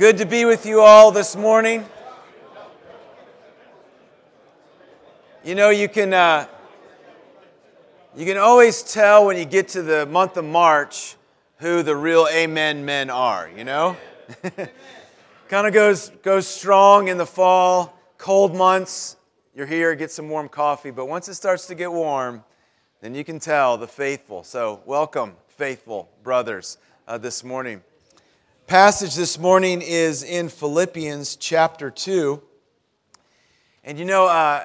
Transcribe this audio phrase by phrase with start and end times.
[0.00, 1.84] Good to be with you all this morning.
[5.44, 6.46] You know, you can, uh,
[8.16, 11.16] you can always tell when you get to the month of March
[11.58, 13.94] who the real amen men are, you know?
[15.50, 19.16] kind of goes, goes strong in the fall, cold months.
[19.54, 22.42] You're here, get some warm coffee, but once it starts to get warm,
[23.02, 24.44] then you can tell the faithful.
[24.44, 27.82] So, welcome, faithful brothers, uh, this morning
[28.70, 32.40] passage this morning is in Philippians chapter 2.
[33.82, 34.64] And you know, uh,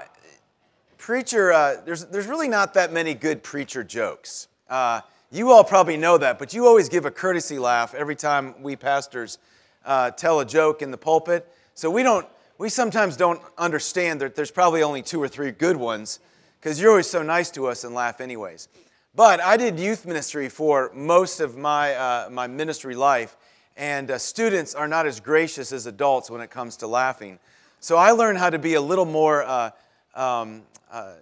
[0.99, 4.47] preacher, uh, there's, there's really not that many good preacher jokes.
[4.69, 8.53] Uh, you all probably know that, but you always give a courtesy laugh every time
[8.61, 9.39] we pastors
[9.85, 11.51] uh, tell a joke in the pulpit.
[11.73, 12.27] So we don't,
[12.59, 16.19] we sometimes don't understand that there's probably only two or three good ones
[16.61, 18.67] because you're always so nice to us and laugh anyways.
[19.15, 23.35] But I did youth ministry for most of my, uh, my ministry life,
[23.77, 27.39] and uh, students are not as gracious as adults when it comes to laughing.
[27.79, 29.71] So I learned how to be a little more, uh,
[30.15, 31.13] um, uh,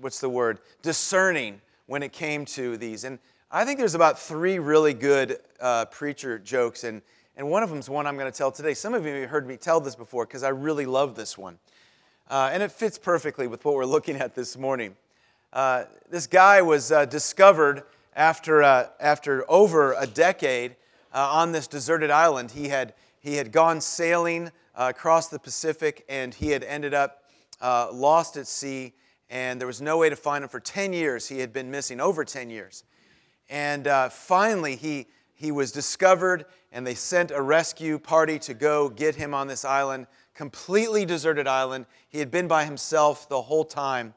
[0.00, 3.04] what's the word, discerning when it came to these.
[3.04, 3.18] And
[3.50, 7.02] I think there's about three really good uh, preacher jokes, and,
[7.36, 8.74] and one of them is one I'm going to tell today.
[8.74, 11.58] Some of you have heard me tell this before because I really love this one.
[12.28, 14.94] Uh, and it fits perfectly with what we're looking at this morning.
[15.52, 17.82] Uh, this guy was discovered
[18.14, 20.76] after, after over a decade
[21.12, 22.52] uh, on this deserted island.
[22.52, 27.24] He had, he had gone sailing uh, across the Pacific and he had ended up
[27.60, 28.94] uh, lost at sea,
[29.28, 31.28] and there was no way to find him for 10 years.
[31.28, 32.84] He had been missing over 10 years.
[33.48, 38.88] And uh, finally, he, he was discovered, and they sent a rescue party to go
[38.88, 41.86] get him on this island, completely deserted island.
[42.08, 44.14] He had been by himself the whole time.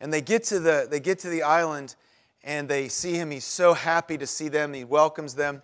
[0.00, 1.96] And they get to the, they get to the island,
[2.42, 3.30] and they see him.
[3.30, 4.72] He's so happy to see them.
[4.72, 5.62] He welcomes them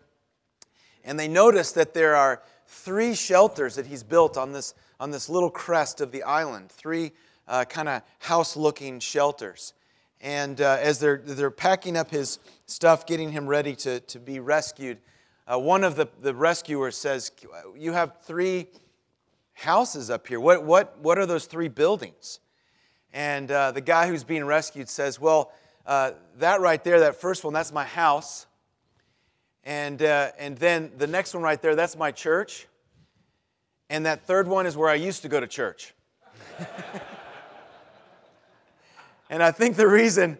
[1.05, 5.29] and they notice that there are three shelters that he's built on this, on this
[5.29, 7.13] little crest of the island, three
[7.49, 9.75] uh, kind of house looking shelters.
[10.21, 14.39] And uh, as they're, they're packing up his stuff, getting him ready to, to be
[14.39, 14.99] rescued,
[15.51, 17.33] uh, one of the, the rescuers says,
[17.77, 18.69] You have three
[19.55, 20.39] houses up here.
[20.39, 22.39] What, what, what are those three buildings?
[23.13, 25.53] And uh, the guy who's being rescued says, Well,
[25.87, 28.47] uh, that right there, that first one, that's my house.
[29.65, 32.67] And, uh, and then the next one right there, that's my church.
[33.89, 35.95] And that third one is where I used to go to church.
[39.31, 40.39] and I think the reason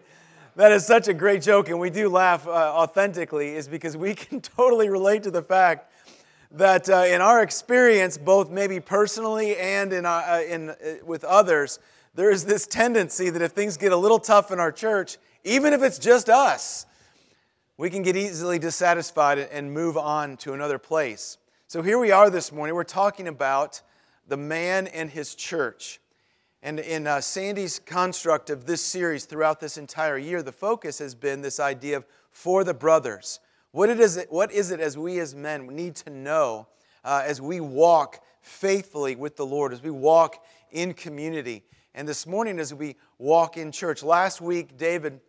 [0.55, 4.13] that is such a great joke, and we do laugh uh, authentically, is because we
[4.15, 5.91] can totally relate to the fact
[6.51, 11.23] that uh, in our experience, both maybe personally and in, our, uh, in, uh, with
[11.23, 11.79] others,
[12.15, 15.71] there is this tendency that if things get a little tough in our church, even
[15.71, 16.85] if it's just us,
[17.81, 21.39] we can get easily dissatisfied and move on to another place.
[21.65, 22.75] So here we are this morning.
[22.75, 23.81] We're talking about
[24.27, 25.99] the man and his church.
[26.61, 31.15] And in uh, Sandy's construct of this series throughout this entire year, the focus has
[31.15, 33.39] been this idea of for the brothers.
[33.71, 36.67] What, it is, it, what is it as we as men need to know
[37.03, 41.63] uh, as we walk faithfully with the Lord, as we walk in community?
[41.95, 45.19] And this morning, as we walk in church, last week, David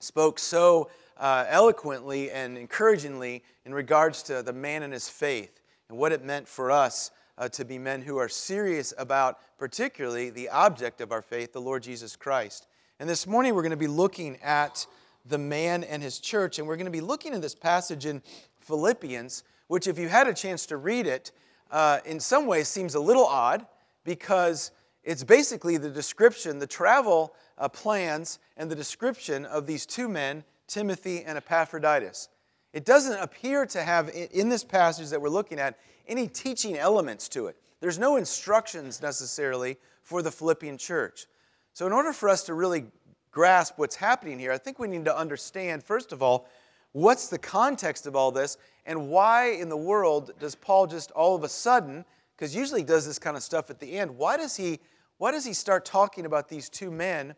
[0.00, 5.98] spoke so uh, eloquently and encouragingly in regards to the man and his faith and
[5.98, 10.48] what it meant for us uh, to be men who are serious about, particularly, the
[10.48, 12.66] object of our faith, the Lord Jesus Christ.
[13.00, 14.86] And this morning we're going to be looking at
[15.26, 18.22] the man and his church, and we're going to be looking at this passage in
[18.60, 21.32] Philippians, which, if you had a chance to read it,
[21.70, 23.66] uh, in some ways seems a little odd
[24.04, 24.70] because
[25.02, 30.44] it's basically the description, the travel uh, plans, and the description of these two men
[30.66, 32.28] Timothy, and Epaphroditus.
[32.72, 37.28] It doesn't appear to have, in this passage that we're looking at, any teaching elements
[37.30, 37.56] to it.
[37.80, 41.26] There's no instructions necessarily for the Philippian church.
[41.72, 42.86] So, in order for us to really
[43.30, 46.48] grasp what's happening here, I think we need to understand, first of all,
[46.92, 51.34] what's the context of all this and why in the world does Paul just all
[51.34, 52.04] of a sudden,
[52.36, 54.80] because usually he does this kind of stuff at the end, why does he,
[55.18, 57.34] why does he start talking about these two men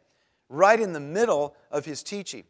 [0.49, 2.45] right in the middle of his teaching?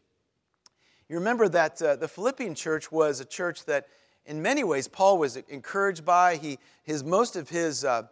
[1.08, 3.86] You remember that uh, the Philippian church was a church that,
[4.24, 6.36] in many ways, Paul was encouraged by.
[6.36, 8.08] He, his, most of his uh,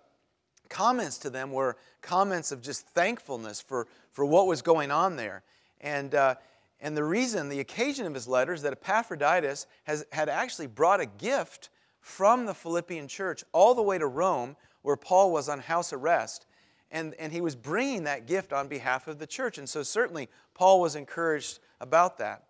[0.68, 5.42] comments to them were comments of just thankfulness for, for what was going on there.
[5.80, 6.36] And, uh,
[6.80, 11.06] and the reason, the occasion of his letters, that Epaphroditus has, had actually brought a
[11.06, 11.70] gift
[12.00, 16.46] from the Philippian church all the way to Rome, where Paul was on house arrest.
[16.92, 19.58] And, and he was bringing that gift on behalf of the church.
[19.58, 22.44] And so, certainly, Paul was encouraged about that.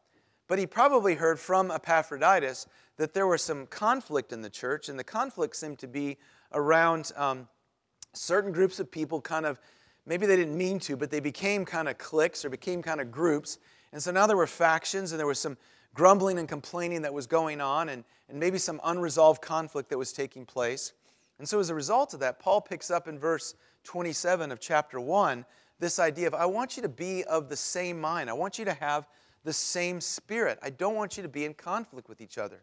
[0.46, 4.98] But he probably heard from Epaphroditus that there was some conflict in the church, and
[4.98, 6.18] the conflict seemed to be
[6.52, 7.48] around um,
[8.12, 9.58] certain groups of people kind of,
[10.06, 13.10] maybe they didn't mean to, but they became kind of cliques or became kind of
[13.10, 13.58] groups.
[13.92, 15.56] And so now there were factions, and there was some
[15.94, 20.12] grumbling and complaining that was going on, and, and maybe some unresolved conflict that was
[20.12, 20.92] taking place.
[21.38, 25.00] And so, as a result of that, Paul picks up in verse 27 of chapter
[25.00, 25.44] 1
[25.80, 28.30] this idea of I want you to be of the same mind.
[28.30, 29.06] I want you to have
[29.44, 30.58] the same spirit.
[30.62, 32.62] I don't want you to be in conflict with each other.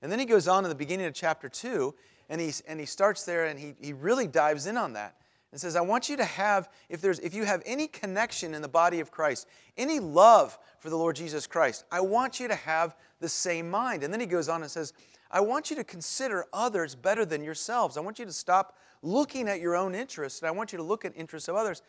[0.00, 1.94] And then he goes on in the beginning of chapter 2,
[2.28, 5.16] and, he and he starts there and he, he really dives in on that
[5.52, 8.62] and says, I want you to have, if, there's, if you have any connection in
[8.62, 9.46] the body of Christ,
[9.76, 14.02] any love for the Lord Jesus Christ, I want you to have the same mind.
[14.02, 14.94] And then he goes on and says,
[15.30, 17.96] I want you to consider others better than yourselves.
[17.96, 20.84] I want you to stop looking at your own interests, and I want you to
[20.84, 21.82] look at interests of others.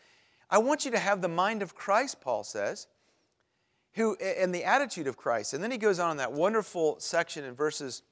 [0.50, 2.86] I want you to have the mind of Christ, Paul says,
[3.94, 5.54] who and the attitude of Christ.
[5.54, 8.02] And then he goes on in that wonderful section in verses,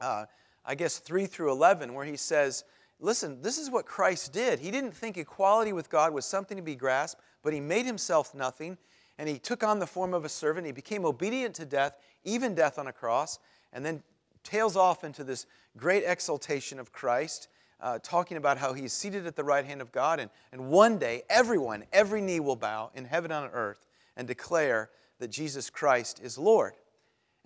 [0.00, 0.26] uh,
[0.64, 2.64] I guess, 3 through 11, where he says,
[3.00, 4.60] Listen, this is what Christ did.
[4.60, 8.34] He didn't think equality with God was something to be grasped, but he made himself
[8.34, 8.78] nothing,
[9.18, 10.66] and he took on the form of a servant.
[10.66, 13.38] He became obedient to death, even death on a cross,
[13.72, 14.02] and then
[14.42, 17.48] tails off into this great exaltation of Christ
[17.80, 20.98] uh, talking about how he's seated at the right hand of God, and, and one
[20.98, 23.86] day everyone, every knee will bow in heaven and on earth
[24.16, 24.90] and declare
[25.24, 26.74] that Jesus Christ is Lord.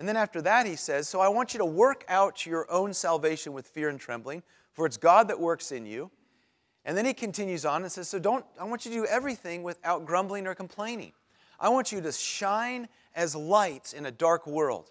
[0.00, 2.92] And then after that, he says, So I want you to work out your own
[2.92, 4.42] salvation with fear and trembling,
[4.72, 6.10] for it's God that works in you.
[6.84, 9.62] And then he continues on and says, So don't, I want you to do everything
[9.62, 11.12] without grumbling or complaining.
[11.60, 14.90] I want you to shine as lights in a dark world.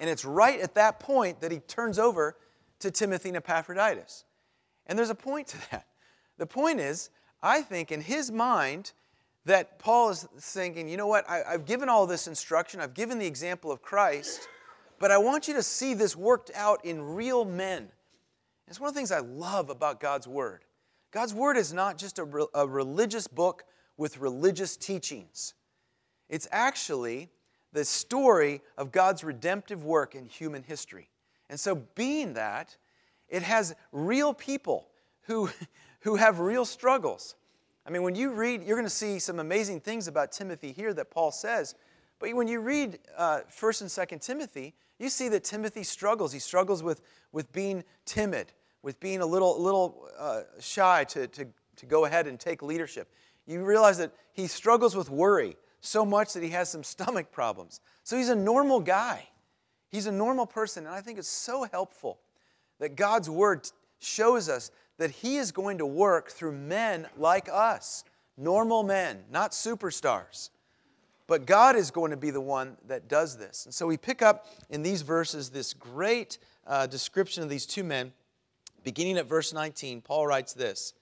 [0.00, 2.34] And it's right at that point that he turns over
[2.80, 4.24] to Timothy and Epaphroditus.
[4.88, 5.86] And there's a point to that.
[6.38, 7.10] The point is,
[7.40, 8.90] I think in his mind,
[9.46, 13.18] that Paul is thinking, you know what, I, have given all this instruction, I've given
[13.18, 14.48] the example of Christ,
[14.98, 17.88] but I want you to see this worked out in real men.
[18.68, 20.64] It's one of the things I love about God's Word.
[21.10, 23.64] God's Word is not just a, re- a religious book
[23.96, 25.54] with religious teachings,
[26.28, 27.28] it's actually
[27.72, 31.08] the story of God's redemptive work in human history.
[31.48, 32.76] And so, being that,
[33.28, 34.88] it has real people
[35.22, 35.50] who,
[36.00, 37.34] who have real struggles.
[37.90, 40.94] I mean, when you read, you're going to see some amazing things about Timothy here
[40.94, 41.74] that Paul says.
[42.20, 46.32] But when you read uh, 1st and 2nd Timothy, you see that Timothy struggles.
[46.32, 47.00] He struggles with,
[47.32, 48.52] with being timid,
[48.84, 53.10] with being a little, little uh, shy to, to, to go ahead and take leadership.
[53.44, 57.80] You realize that he struggles with worry so much that he has some stomach problems.
[58.04, 59.28] So he's a normal guy.
[59.88, 60.86] He's a normal person.
[60.86, 62.20] And I think it's so helpful
[62.78, 64.70] that God's word shows us
[65.00, 68.04] that He is going to work through men like us,
[68.36, 70.50] normal men, not superstars.
[71.26, 73.64] But God is going to be the one that does this.
[73.64, 76.36] And so we pick up in these verses this great
[76.66, 78.12] uh, description of these two men.
[78.84, 80.92] Beginning at verse 19, Paul writes this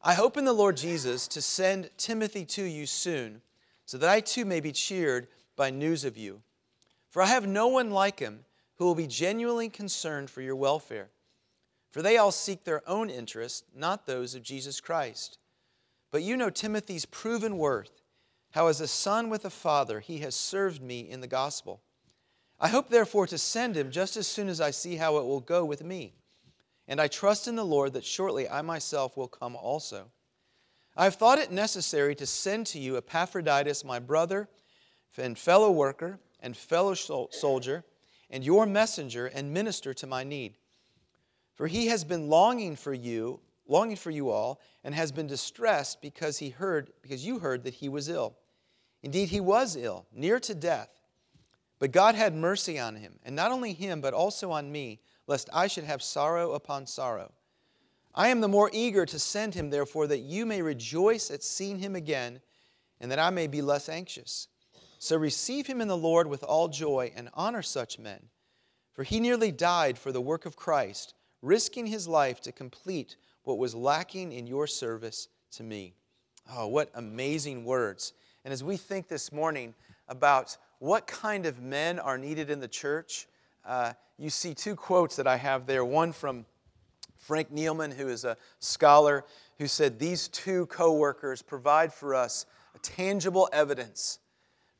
[0.00, 3.42] I hope in the Lord Jesus to send Timothy to you soon,
[3.84, 5.26] so that I too may be cheered
[5.56, 6.42] by news of you.
[7.10, 8.44] For I have no one like him
[8.76, 11.08] who will be genuinely concerned for your welfare.
[11.94, 15.38] For they all seek their own interest, not those of Jesus Christ.
[16.10, 18.02] But you know Timothy's proven worth,
[18.50, 21.82] how as a son with a father he has served me in the gospel.
[22.58, 25.38] I hope therefore to send him just as soon as I see how it will
[25.38, 26.14] go with me.
[26.88, 30.10] And I trust in the Lord that shortly I myself will come also.
[30.96, 34.48] I have thought it necessary to send to you Epaphroditus, my brother
[35.16, 37.84] and fellow worker and fellow soldier,
[38.30, 40.56] and your messenger and minister to my need
[41.54, 46.02] for he has been longing for you, longing for you all, and has been distressed
[46.02, 48.36] because he heard, because you heard that he was ill.
[49.02, 50.88] Indeed, he was ill, near to death.
[51.78, 55.48] But God had mercy on him, and not only him, but also on me, lest
[55.52, 57.32] I should have sorrow upon sorrow.
[58.14, 61.78] I am the more eager to send him, therefore, that you may rejoice at seeing
[61.78, 62.40] him again,
[63.00, 64.48] and that I may be less anxious.
[64.98, 68.28] So receive him in the Lord with all joy, and honor such men.
[68.92, 73.58] For he nearly died for the work of Christ risking his life to complete what
[73.58, 75.94] was lacking in your service to me.
[76.50, 78.12] Oh, what amazing words.
[78.44, 79.74] And as we think this morning
[80.08, 83.26] about what kind of men are needed in the church,
[83.64, 85.84] uh, you see two quotes that I have there.
[85.84, 86.44] One from
[87.16, 89.24] Frank Thielman, who is a scholar,
[89.58, 94.18] who said, These two co workers provide for us a tangible evidence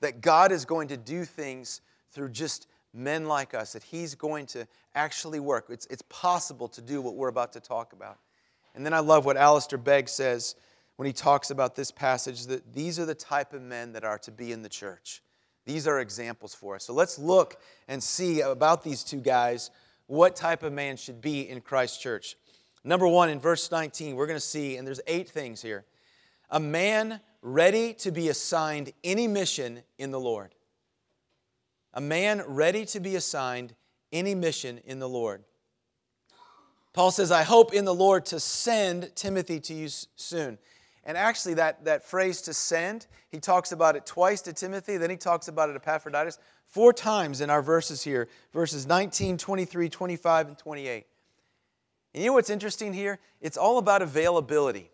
[0.00, 1.80] that God is going to do things
[2.10, 5.66] through just men like us, that He's going to actually work.
[5.68, 8.18] It's, it's possible to do what we're about to talk about.
[8.74, 10.54] And then I love what Alistair Begg says
[10.96, 14.18] when he talks about this passage that these are the type of men that are
[14.18, 15.22] to be in the church.
[15.64, 16.84] These are examples for us.
[16.84, 17.56] So let's look
[17.88, 19.70] and see about these two guys
[20.06, 22.36] what type of man should be in Christ's church.
[22.84, 25.84] Number one, in verse 19, we're going to see, and there's eight things here
[26.50, 30.54] a man ready to be assigned any mission in the Lord.
[31.94, 33.74] A man ready to be assigned
[34.12, 35.42] any mission in the Lord.
[36.92, 40.58] Paul says, I hope in the Lord to send Timothy to you soon.
[41.04, 45.10] And actually, that, that phrase to send, he talks about it twice to Timothy, then
[45.10, 49.88] he talks about it to Epaphroditus four times in our verses here verses 19, 23,
[49.88, 51.06] 25, and 28.
[52.14, 53.18] And you know what's interesting here?
[53.40, 54.90] It's all about availability.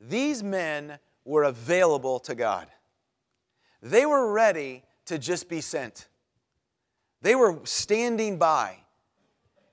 [0.00, 2.68] These men were available to God,
[3.82, 6.08] they were ready to just be sent.
[7.22, 8.76] They were standing by.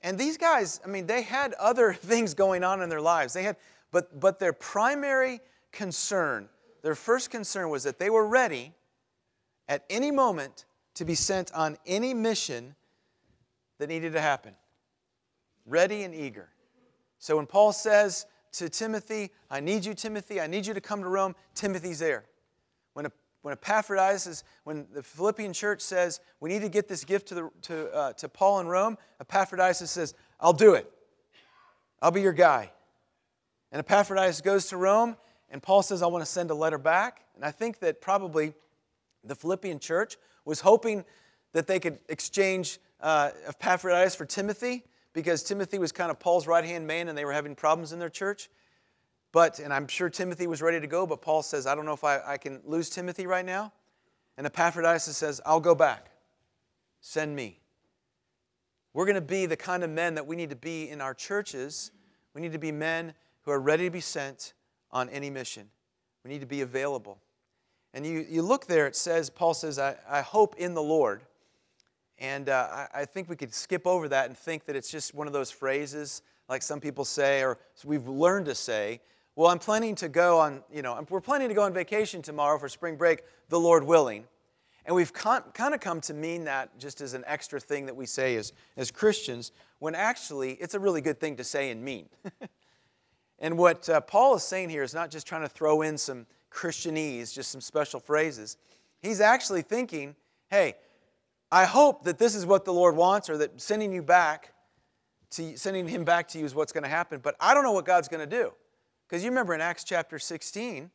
[0.04, 3.34] And these guys, I mean, they had other things going on in their lives.
[3.34, 3.58] They had,
[3.92, 5.40] but, but their primary
[5.72, 6.50] concern,
[6.82, 8.74] their first concern was that they were ready
[9.68, 12.76] at any moment to be sent on any mission
[13.78, 14.54] that needed to happen.
[15.66, 16.50] Ready and eager.
[17.20, 21.02] So when Paul says to Timothy, I need you, Timothy, I need you to come
[21.02, 22.26] to Rome, Timothy's there.
[22.94, 23.12] When, a,
[23.42, 27.36] when Epaphroditus, is, when the Philippian church says, we need to get this gift to,
[27.36, 30.92] the, to, uh, to Paul in Rome, Epaphroditus says, I'll do it.
[32.02, 32.72] I'll be your guy.
[33.72, 35.18] And Epaphroditus goes to Rome,
[35.50, 37.26] and Paul says, I want to send a letter back.
[37.36, 38.54] And I think that probably
[39.24, 41.06] the Philippian church was hoping
[41.54, 44.84] that they could exchange uh, Epaphroditus for Timothy
[45.14, 48.00] because Timothy was kind of Paul's right hand man and they were having problems in
[48.00, 48.50] their church.
[49.32, 51.94] But, and I'm sure Timothy was ready to go, but Paul says, I don't know
[51.94, 53.72] if I, I can lose Timothy right now.
[54.38, 56.08] And Epaphroditus says, I'll go back.
[57.00, 57.60] Send me.
[58.94, 61.14] We're going to be the kind of men that we need to be in our
[61.14, 61.92] churches.
[62.34, 64.54] We need to be men who are ready to be sent
[64.92, 65.70] on any mission.
[66.24, 67.18] We need to be available.
[67.94, 71.22] And you, you look there, it says, Paul says, I, I hope in the Lord.
[72.20, 75.16] And uh, I, I think we could skip over that and think that it's just
[75.16, 79.02] one of those phrases, like some people say, or we've learned to say,
[79.36, 82.60] well, I'm planning to go on, you know, we're planning to go on vacation tomorrow
[82.60, 84.26] for spring break, the Lord willing.
[84.86, 87.96] And we've con- kind of come to mean that just as an extra thing that
[87.96, 91.84] we say as, as Christians, when actually it's a really good thing to say and
[91.84, 92.10] mean.
[93.40, 96.26] and what uh, Paul is saying here is not just trying to throw in some
[96.52, 98.58] Christianese, just some special phrases.
[99.02, 100.16] He's actually thinking,
[100.50, 100.76] hey,
[101.52, 104.54] I hope that this is what the Lord wants, or that sending you back
[105.32, 107.20] to sending him back to you is what's going to happen.
[107.22, 108.54] But I don't know what God's going to do.
[109.12, 110.89] Because you remember in Acts chapter 16,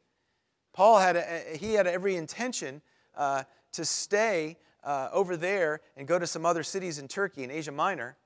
[0.73, 2.81] Paul had a, he had every intention
[3.15, 3.43] uh,
[3.73, 7.73] to stay uh, over there and go to some other cities in Turkey in Asia
[7.73, 8.17] Minor.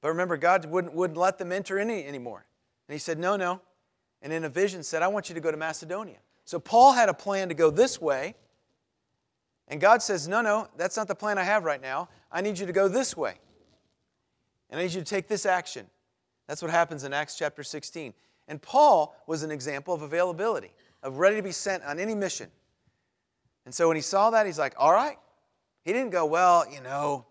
[0.00, 2.44] But remember, God wouldn't, wouldn't let them enter any anymore.
[2.88, 3.60] And he said, No, no.
[4.20, 6.18] And in a vision said, I want you to go to Macedonia.
[6.44, 8.34] So Paul had a plan to go this way.
[9.68, 12.08] And God says, No, no, that's not the plan I have right now.
[12.32, 13.34] I need you to go this way.
[14.70, 15.86] And I need you to take this action.
[16.48, 18.12] That's what happens in Acts chapter 16.
[18.48, 22.50] And Paul was an example of availability, of ready to be sent on any mission.
[23.64, 25.18] And so when he saw that, he's like, All right.
[25.84, 27.26] He didn't go, Well, you know,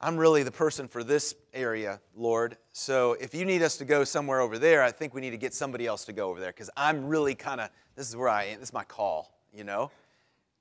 [0.00, 2.56] I'm really the person for this area, Lord.
[2.72, 5.36] So if you need us to go somewhere over there, I think we need to
[5.36, 8.28] get somebody else to go over there because I'm really kind of, this is where
[8.28, 8.60] I am.
[8.60, 9.90] This is my call, you know?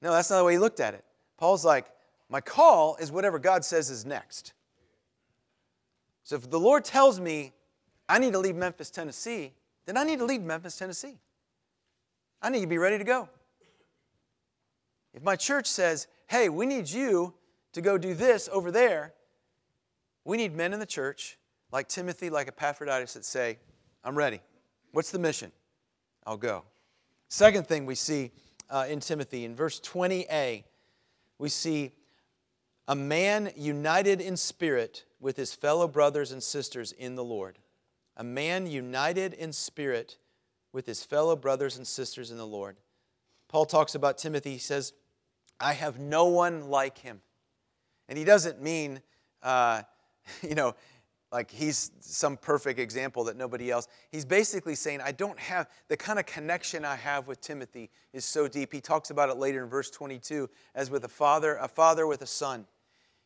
[0.02, 1.06] No, that's not the way he looked at it.
[1.38, 1.86] Paul's like,
[2.28, 4.54] my call is whatever God says is next.
[6.24, 7.54] So if the Lord tells me
[8.10, 9.54] I need to leave Memphis, Tennessee,
[9.86, 11.20] then I need to leave Memphis, Tennessee.
[12.42, 13.30] I need to be ready to go.
[15.14, 17.34] If my church says, hey, we need you
[17.74, 19.14] to go do this over there,
[20.26, 21.38] we need men in the church,
[21.72, 23.60] like Timothy, like Epaphroditus, that say,
[24.04, 24.42] I'm ready.
[24.92, 25.52] What's the mission?
[26.26, 26.64] I'll go.
[27.28, 28.32] Second thing we see
[28.70, 30.64] uh, in Timothy, in verse 20a,
[31.38, 31.92] we see
[32.88, 37.60] a man united in spirit with his fellow brothers and sisters in the Lord.
[38.20, 40.18] A man united in spirit
[40.74, 42.78] with his fellow brothers and sisters in the Lord.
[43.48, 44.52] Paul talks about Timothy.
[44.52, 44.94] He says,
[45.60, 47.22] I have no one like him.
[48.08, 49.02] And he doesn't mean,
[49.42, 49.84] uh,
[50.48, 50.76] you know,
[51.32, 53.88] like he's some perfect example that nobody else.
[54.12, 58.26] He's basically saying, I don't have the kind of connection I have with Timothy is
[58.26, 58.74] so deep.
[58.74, 62.22] He talks about it later in verse 22 as with a father, a father with
[62.22, 62.66] a son.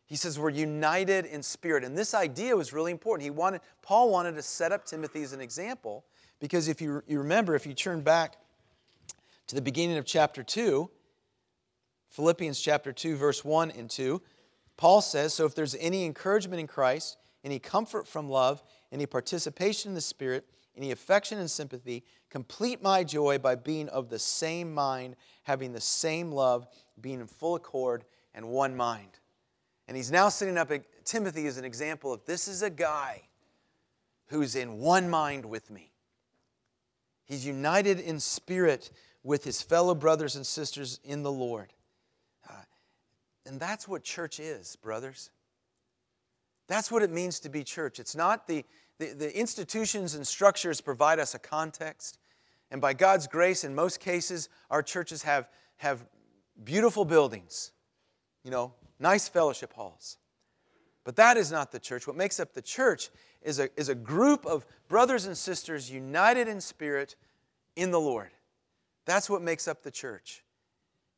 [0.05, 1.83] He says we're united in spirit.
[1.83, 3.24] And this idea was really important.
[3.24, 6.05] He wanted, Paul wanted to set up Timothy as an example
[6.39, 8.38] because if you, you remember, if you turn back
[9.48, 10.89] to the beginning of chapter 2,
[12.10, 14.22] Philippians chapter 2, verse 1 and 2,
[14.77, 19.89] Paul says, So if there's any encouragement in Christ, any comfort from love, any participation
[19.89, 20.45] in the Spirit,
[20.75, 25.81] any affection and sympathy, complete my joy by being of the same mind, having the
[25.81, 26.67] same love,
[27.00, 29.19] being in full accord and one mind.
[29.88, 30.72] And he's now setting up
[31.04, 33.24] Timothy as an example of this is a guy
[34.28, 35.92] who's in one mind with me.
[37.25, 38.92] He's united in spirit
[39.24, 41.74] with his fellow brothers and sisters in the Lord.
[42.50, 42.54] Uh,
[43.46, 45.30] and that's what church is, brothers.
[46.68, 48.00] That's what it means to be church.
[48.00, 48.66] It's not the,
[49.00, 52.18] the, the, institutions and structures provide us a context.
[52.72, 55.48] And by God's grace, in most cases, our churches have,
[55.78, 56.06] have
[56.63, 57.72] beautiful buildings,
[58.44, 60.17] you know, nice fellowship halls.
[61.03, 62.07] But that is not the church.
[62.07, 63.10] What makes up the church
[63.41, 67.15] is a, is a group of brothers and sisters united in spirit
[67.75, 68.31] in the Lord.
[69.05, 70.43] That's what makes up the church.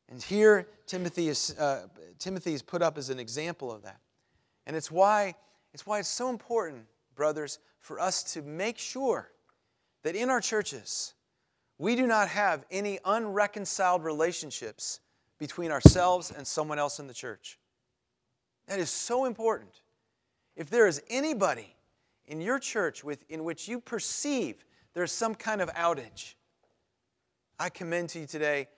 [0.08, 1.86] And here, Timothy is, uh,
[2.18, 4.00] Timothy is put up as an example of that.
[4.66, 5.36] And it's why,
[5.72, 9.30] it's why it's so important, brothers, for us to make sure
[10.02, 11.14] that in our churches,
[11.78, 15.00] we do not have any unreconciled relationships
[15.38, 17.58] between ourselves and someone else in the church.
[18.66, 19.80] That is so important.
[20.56, 21.74] If there is anybody
[22.26, 26.34] in your church with, in which you perceive there's some kind of outage,
[27.58, 28.68] I commend to you today,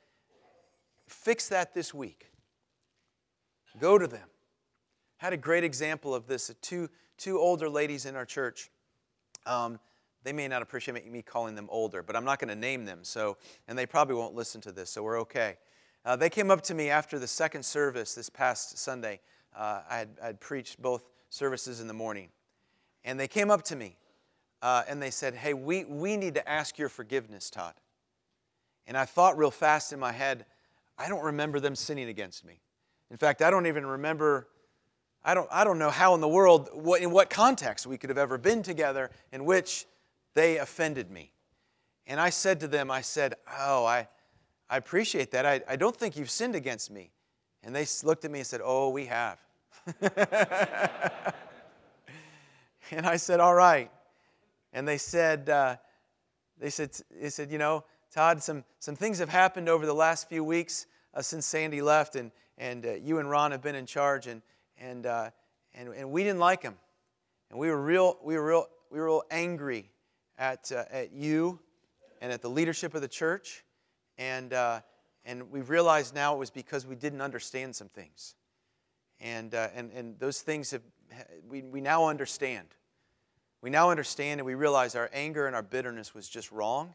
[1.06, 2.32] fix that this week.
[3.78, 4.28] Go to them.
[5.18, 6.52] Had a great example of this.
[6.60, 8.70] Two, two older ladies in our church.
[9.46, 9.78] Um,
[10.24, 13.00] they may not appreciate me calling them older, but I'm not going to name them.
[13.02, 13.36] So,
[13.68, 15.56] and they probably won't listen to this, so we're okay.
[16.04, 19.20] Uh, they came up to me after the second service this past Sunday.
[19.58, 22.28] Uh, I had I'd preached both services in the morning,
[23.04, 23.96] and they came up to me
[24.62, 27.74] uh, and they said, "Hey, we we need to ask your forgiveness, Todd."
[28.86, 30.46] And I thought real fast in my head,
[30.96, 32.60] I don't remember them sinning against me.
[33.10, 34.48] In fact, I don't even remember,
[35.22, 38.10] I don't, I don't know how in the world, what, in what context we could
[38.10, 39.86] have ever been together in which
[40.34, 41.32] they offended me.
[42.06, 44.08] And I said to them, I said, Oh, I,
[44.70, 45.44] I appreciate that.
[45.44, 47.10] I, I don't think you've sinned against me.
[47.62, 49.38] And they looked at me and said, Oh, we have.
[52.90, 53.90] and I said, All right.
[54.72, 55.76] And they said, uh,
[56.58, 60.28] they said, they said, you know, Todd, some, some things have happened over the last
[60.28, 63.86] few weeks uh, since Sandy left, and, and uh, you and Ron have been in
[63.86, 64.42] charge, and,
[64.78, 65.30] and, uh,
[65.74, 66.74] and, and we didn't like him.
[67.50, 69.90] And we were real, we were real, we were real angry
[70.38, 71.60] at, uh, at you
[72.20, 73.64] and at the leadership of the church.
[74.18, 74.80] And, uh,
[75.24, 78.34] and we realized now it was because we didn't understand some things.
[79.20, 80.82] And, uh, and, and those things have,
[81.48, 82.68] we, we now understand.
[83.60, 86.94] We now understand and we realize our anger and our bitterness was just wrong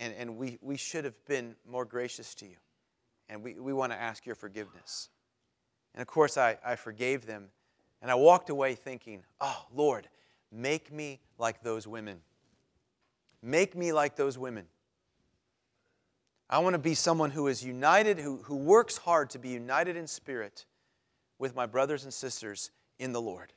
[0.00, 2.56] and, and we, we should have been more gracious to you.
[3.28, 5.08] And we, we want to ask your forgiveness.
[5.94, 7.48] And of course, I, I forgave them.
[8.02, 10.08] And I walked away thinking, oh, Lord,
[10.52, 12.20] make me like those women.
[13.42, 14.66] Make me like those women.
[16.48, 19.96] I want to be someone who is united, who, who works hard to be united
[19.96, 20.66] in spirit
[21.38, 23.52] with my brothers and sisters in the Lord.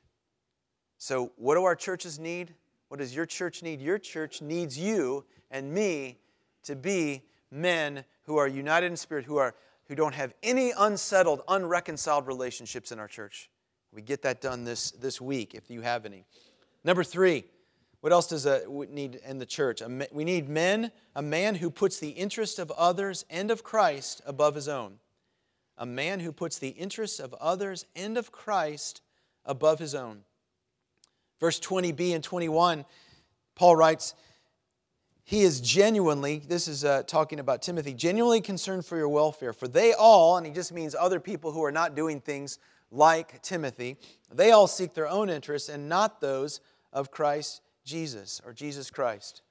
[0.97, 2.53] So, what do our churches need?
[2.89, 3.81] What does your church need?
[3.81, 6.17] Your church needs you and me
[6.63, 11.41] to be men who are united in spirit, who, are, who don't have any unsettled,
[11.47, 13.49] unreconciled relationships in our church.
[13.93, 16.25] We get that done this, this week if you have any.
[16.83, 17.45] Number three,
[18.01, 19.81] what else does a, we need in the church?
[20.11, 24.55] We need men, a man who puts the interest of others and of Christ above
[24.55, 24.99] his own.
[25.79, 29.01] A man who puts the interests of others and of Christ
[29.45, 30.21] above his own.
[31.39, 32.85] Verse 20b and 21,
[33.55, 34.13] Paul writes,
[35.29, 39.53] he is genuinely, this is uh, talking about Timothy, genuinely concerned for your welfare.
[39.53, 42.57] For they all, and he just means other people who are not doing things
[42.89, 43.97] like Timothy,
[44.33, 46.61] they all seek their own interests and not those
[46.91, 49.43] of Christ Jesus or Jesus Christ.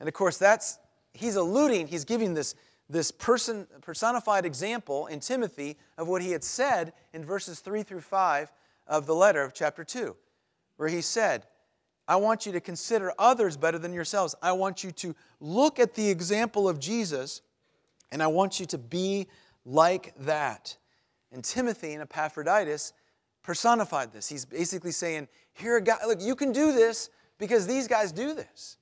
[0.00, 0.78] And of course, that's,
[1.12, 2.54] he's alluding, he's giving this,
[2.92, 8.02] this person, personified example in Timothy of what he had said in verses 3 through
[8.02, 8.52] 5
[8.86, 10.14] of the letter of chapter 2,
[10.76, 11.46] where he said,
[12.06, 14.34] I want you to consider others better than yourselves.
[14.42, 17.40] I want you to look at the example of Jesus,
[18.10, 19.28] and I want you to be
[19.64, 20.76] like that.
[21.32, 22.92] And Timothy and Epaphroditus
[23.42, 24.28] personified this.
[24.28, 28.76] He's basically saying, Here, guy, look, you can do this because these guys do this.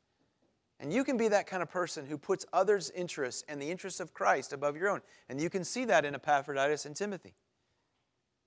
[0.81, 4.01] And you can be that kind of person who puts others' interests and the interests
[4.01, 5.03] of Christ above your own.
[5.29, 7.35] And you can see that in Epaphroditus and Timothy.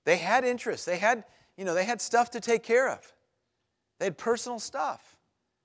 [0.04, 0.84] They had interests.
[0.84, 1.24] They had,
[1.56, 3.14] you know, they had stuff to take care of.
[4.00, 5.16] They had personal stuff.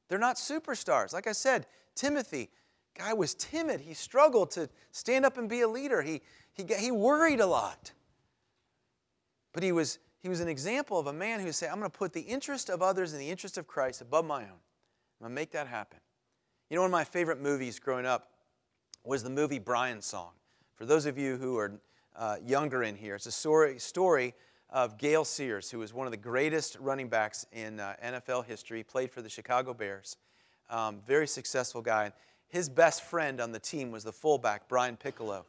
[0.08, 1.12] They're not superstars.
[1.12, 2.52] Like I said, Timothy,
[2.96, 3.82] guy was timid.
[3.82, 6.04] He struggled to stand up and be a leader.
[6.04, 6.22] He,
[6.54, 7.94] he, he worried a lot.
[9.54, 11.98] But he was, he was an example of a man who said, I'm going to
[11.98, 14.50] put the interest of others and the interest of Christ above my own.
[15.20, 16.00] I'm going to make that happen.
[16.70, 18.30] You know, one of my favorite movies growing up
[19.04, 20.30] was the movie Brian's Song.
[20.76, 21.82] For those of you who are
[22.16, 23.16] uh, younger in here.
[23.16, 24.36] It's a story, story
[24.70, 28.84] of Gale Sayers, who was one of the greatest running backs in uh, NFL history,
[28.84, 30.18] played for the Chicago Bears.
[30.70, 32.12] Um, very successful guy.
[32.50, 35.46] His best friend on the team was the fullback, Brian Piccolo.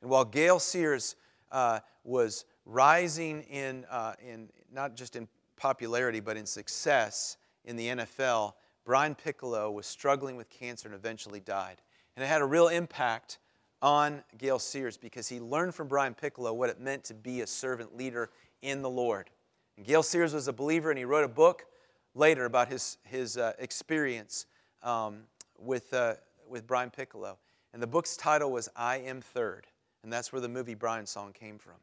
[0.00, 1.16] And while Gale Sayers
[1.50, 7.88] uh, was rising in, uh, in not just in popularity, but in success in the
[7.88, 11.80] NFL, Brian Piccolo was struggling with cancer and eventually died.
[12.16, 13.38] And it had a real impact
[13.80, 17.46] on Gale Sayers because he learned from Brian Piccolo what it meant to be a
[17.46, 19.30] servant leader in the Lord.
[19.76, 21.66] And Gale Sayers was a believer, and he wrote a book
[22.14, 24.46] later about his, his uh, experience
[24.82, 25.22] um,
[25.58, 26.14] with, uh,
[26.48, 27.38] with Brian Piccolo.
[27.72, 29.66] And the book's title was I Am Third.
[30.02, 31.76] And that's where the movie Brian song came from.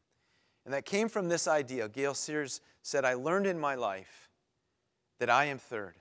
[0.65, 1.87] And that came from this idea.
[1.87, 4.29] Gale Sayers said, I learned in my life
[5.19, 5.95] that I am third.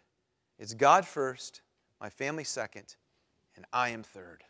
[0.58, 1.62] It's God first,
[2.00, 2.96] my family second,
[3.56, 4.44] and I am third.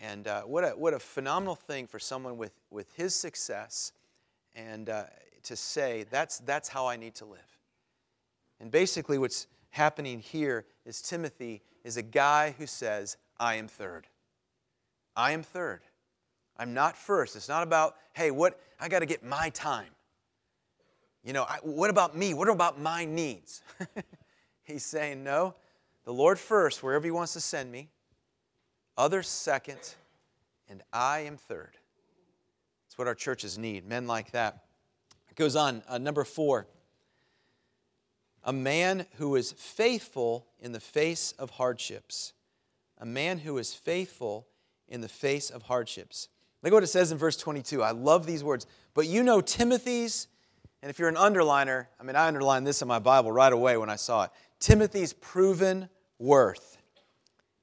[0.00, 3.92] And uh, what, a, what a phenomenal thing for someone with, with his success
[4.54, 5.04] and uh,
[5.44, 7.58] to say, that's, that's how I need to live.
[8.60, 14.06] And basically, what's happening here is Timothy is a guy who says, I am third.
[15.14, 15.82] I am third.
[16.56, 17.36] I'm not first.
[17.36, 19.90] It's not about, hey, what, I got to get my time.
[21.22, 22.34] You know, I, what about me?
[22.34, 23.62] What about my needs?
[24.66, 25.54] He's saying, no,
[26.04, 27.88] the Lord first, wherever He wants to send me,
[28.98, 29.94] others second,
[30.68, 31.76] and I am third.
[32.84, 34.64] That's what our churches need, men like that.
[35.30, 36.66] It goes on, uh, number four.
[38.42, 42.32] A man who is faithful in the face of hardships.
[42.98, 44.46] A man who is faithful
[44.88, 46.28] in the face of hardships.
[46.62, 47.82] Look at what it says in verse 22.
[47.82, 48.66] I love these words.
[48.94, 50.28] But you know Timothy's,
[50.82, 53.76] and if you're an underliner, I mean, I underlined this in my Bible right away
[53.76, 56.78] when I saw it Timothy's proven worth.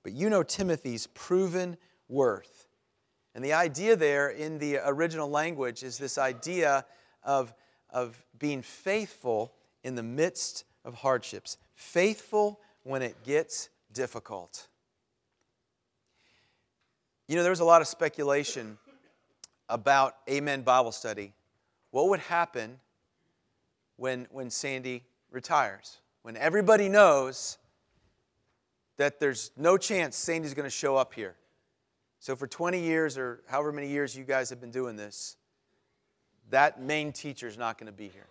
[0.04, 1.78] But you know Timothy's proven
[2.10, 2.68] worth.
[3.36, 6.86] And the idea there in the original language is this idea
[7.24, 7.54] of,
[7.90, 14.68] of being faithful in the midst of hardships, faithful when it gets difficult.
[17.28, 18.78] You know, there was a lot of speculation
[19.70, 21.34] about Amen Bible study,
[21.92, 22.80] what would happen
[24.04, 26.02] when, when Sandy retires?
[26.24, 27.58] When everybody knows
[28.98, 31.36] that there's no chance Sandy's going to show up here.
[32.20, 35.38] So, for 20 years or however many years you guys have been doing this,
[36.50, 38.28] that main teacher is not going to be here.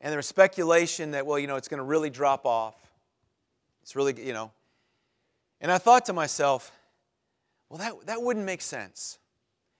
[0.00, 2.76] And there was speculation that, well, you know, it's going to really drop off.
[3.82, 4.52] It's really, you know.
[5.60, 6.72] And I thought to myself,
[7.68, 9.18] well, that, that wouldn't make sense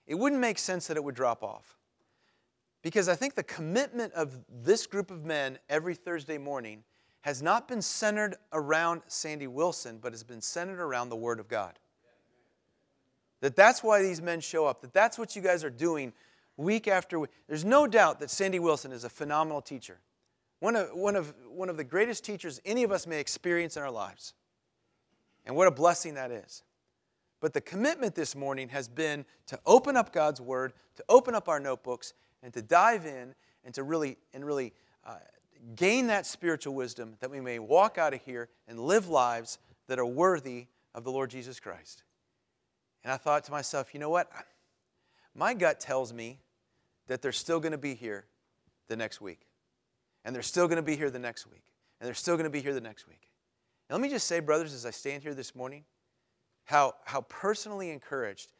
[0.07, 1.78] it wouldn't make sense that it would drop off.
[2.83, 6.85] Because I think the commitment of this group of men every Thursday morning
[7.23, 11.49] has not been centered around Sandy Wilson, but has been centered around the Word of
[11.49, 11.79] God.
[13.41, 16.13] That that's why these men show up, that that's what you guys are doing
[16.57, 17.31] week after week.
[17.47, 20.01] There's no doubt that Sandy Wilson is a phenomenal teacher.
[20.61, 23.83] One of, one, of, one of the greatest teachers any of us may experience in
[23.83, 24.35] our lives.
[25.47, 26.63] And what a blessing that is.
[27.41, 31.49] But the commitment this morning has been to open up God's Word, to open up
[31.49, 34.73] our notebooks, and to dive in and to really and really
[35.05, 35.17] uh,
[35.75, 39.99] gain that spiritual wisdom that we may walk out of here and live lives that
[39.99, 42.03] are worthy of the Lord Jesus Christ.
[43.05, 44.31] And I thought to myself, you know what?
[45.35, 46.41] My gut tells me
[47.07, 48.27] that they're still going to be here
[48.89, 49.47] the next week.
[50.25, 51.63] And they're still going to be here the next week.
[52.01, 53.31] And they're still going to be here the next week.
[53.89, 55.85] And let me just say, brothers, as I stand here this morning,
[56.65, 58.53] how, how personally encouraged,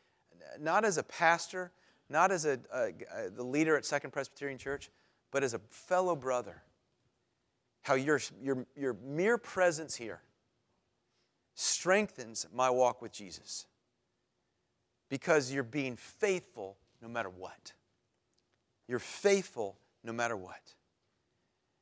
[0.59, 1.73] not as a pastor,
[2.11, 4.91] not as a, a, a, the leader at Second Presbyterian Church,
[5.31, 6.63] but as a fellow brother,
[7.83, 10.21] how your, your, your mere presence here
[11.55, 13.67] strengthens my walk with Jesus
[15.09, 17.73] because you're being faithful no matter what.
[18.87, 20.75] You're faithful no matter what.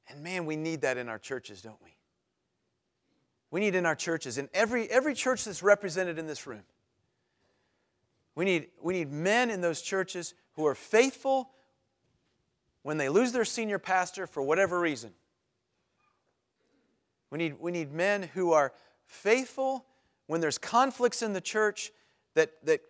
[0.08, 1.96] And man, we need that in our churches, don't we?
[3.50, 6.62] we need in our churches, in every, every church that's represented in this room.
[8.36, 11.50] We need, we need men in those churches who are faithful
[12.82, 15.12] when they lose their senior pastor for whatever reason.
[17.30, 18.72] We need, we need men who are
[19.06, 19.86] faithful
[20.26, 21.90] when there's conflicts in the church
[22.34, 22.80] that, that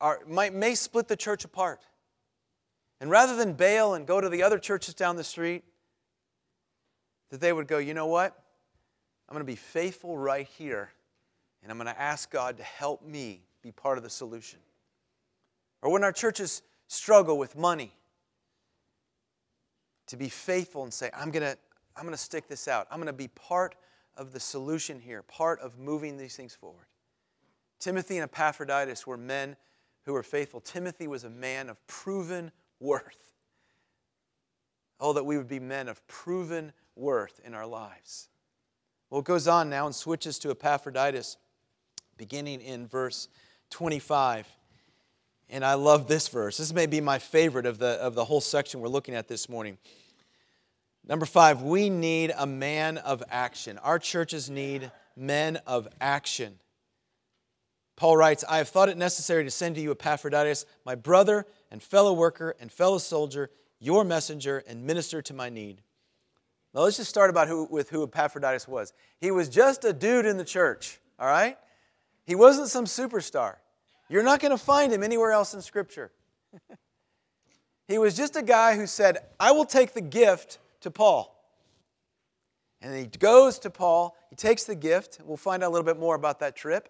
[0.00, 1.84] are, might, may split the church apart.
[3.00, 5.64] And rather than bail and go to the other churches down the street,
[7.30, 8.40] that they would go, you know what?
[9.28, 10.90] I'm going to be faithful right here,
[11.62, 14.58] and I'm going to ask God to help me be part of the solution.
[15.82, 17.92] Or when our churches struggle with money,
[20.10, 21.56] to be faithful and say, I'm going to,
[21.96, 22.88] I'm going to stick this out.
[22.90, 23.76] I'm going to be part
[24.16, 26.86] of the solution here, part of moving these things forward.
[27.78, 29.56] Timothy and Epaphroditus were men
[30.04, 30.60] who were faithful.
[30.60, 33.34] Timothy was a man of proven worth.
[34.98, 38.28] Oh, that we would be men of proven worth in our lives.
[39.08, 41.36] Well, it goes on now and switches to Epaphroditus,
[42.16, 43.28] beginning in verse
[43.70, 44.46] 25.
[45.48, 46.58] And I love this verse.
[46.58, 49.48] This may be my favorite of the, of the whole section we're looking at this
[49.48, 49.78] morning.
[51.06, 53.78] Number five, we need a man of action.
[53.78, 56.58] Our churches need men of action.
[57.96, 61.82] Paul writes, I have thought it necessary to send to you Epaphroditus, my brother and
[61.82, 65.82] fellow worker and fellow soldier, your messenger and minister to my need.
[66.72, 68.92] Now let's just start about who, with who Epaphroditus was.
[69.18, 71.58] He was just a dude in the church, all right?
[72.24, 73.56] He wasn't some superstar.
[74.10, 76.10] You're not going to find him anywhere else in Scripture.
[77.88, 81.36] he was just a guy who said, I will take the gift to Paul.
[82.82, 85.18] And he goes to Paul, he takes the gift.
[85.24, 86.88] We'll find out a little bit more about that trip.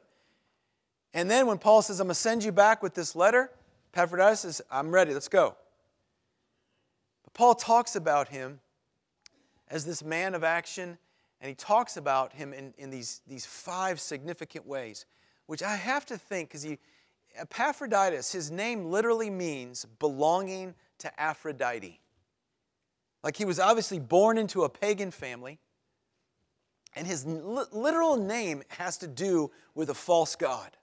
[1.12, 3.50] And then when Paul says, I'm going to send you back with this letter,
[3.92, 5.56] Epaphroditus says, I'm ready, let's go.
[7.24, 8.60] But Paul talks about him
[9.68, 10.96] as this man of action,
[11.40, 15.04] and he talks about him in, in these, these five significant ways,
[15.46, 16.62] which I have to think, because
[17.36, 22.00] Epaphroditus, his name literally means belonging to Aphrodite.
[23.22, 25.58] Like he was obviously born into a pagan family,
[26.96, 30.76] and his literal name has to do with a false god,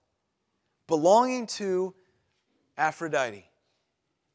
[0.88, 1.94] belonging to
[2.78, 3.50] Aphrodite.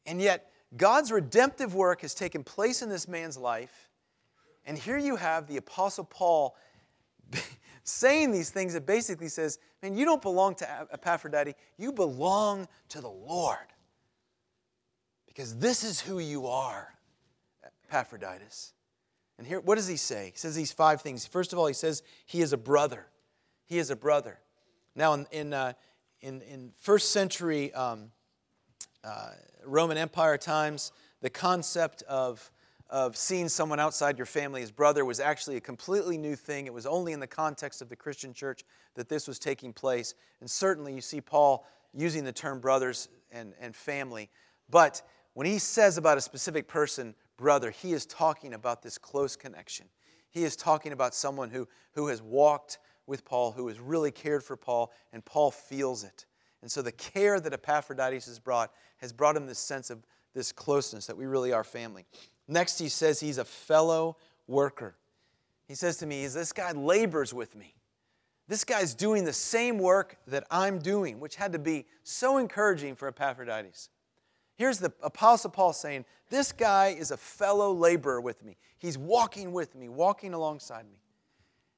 [0.05, 3.89] And yet, God's redemptive work has taken place in this man's life.
[4.65, 6.55] And here you have the Apostle Paul
[7.83, 13.01] saying these things that basically says, Man, you don't belong to Epaphroditus, you belong to
[13.01, 13.57] the Lord.
[15.27, 16.93] Because this is who you are.
[17.89, 18.73] Epaphroditus.
[19.37, 20.31] And here, what does he say?
[20.33, 21.25] He says these five things.
[21.25, 23.07] First of all, he says he is a brother.
[23.65, 24.39] He is a brother.
[24.95, 25.73] Now, in, in, uh,
[26.21, 28.11] in, in first century um,
[29.03, 29.31] uh,
[29.65, 30.91] Roman Empire times,
[31.21, 32.51] the concept of,
[32.93, 36.67] of seeing someone outside your family as brother was actually a completely new thing.
[36.67, 40.13] It was only in the context of the Christian church that this was taking place.
[40.41, 44.29] And certainly you see Paul using the term brothers and, and family.
[44.69, 45.01] But
[45.33, 49.87] when he says about a specific person, brother, he is talking about this close connection.
[50.29, 52.77] He is talking about someone who, who has walked
[53.07, 56.27] with Paul, who has really cared for Paul, and Paul feels it.
[56.61, 60.51] And so the care that Epaphroditus has brought has brought him this sense of this
[60.51, 62.05] closeness that we really are family.
[62.47, 64.95] Next, he says he's a fellow worker.
[65.67, 67.73] He says to me, "Is This guy labors with me.
[68.47, 72.95] This guy's doing the same work that I'm doing, which had to be so encouraging
[72.95, 73.89] for Epaphroditus.
[74.55, 78.57] Here's the Apostle Paul saying, This guy is a fellow laborer with me.
[78.77, 80.99] He's walking with me, walking alongside me.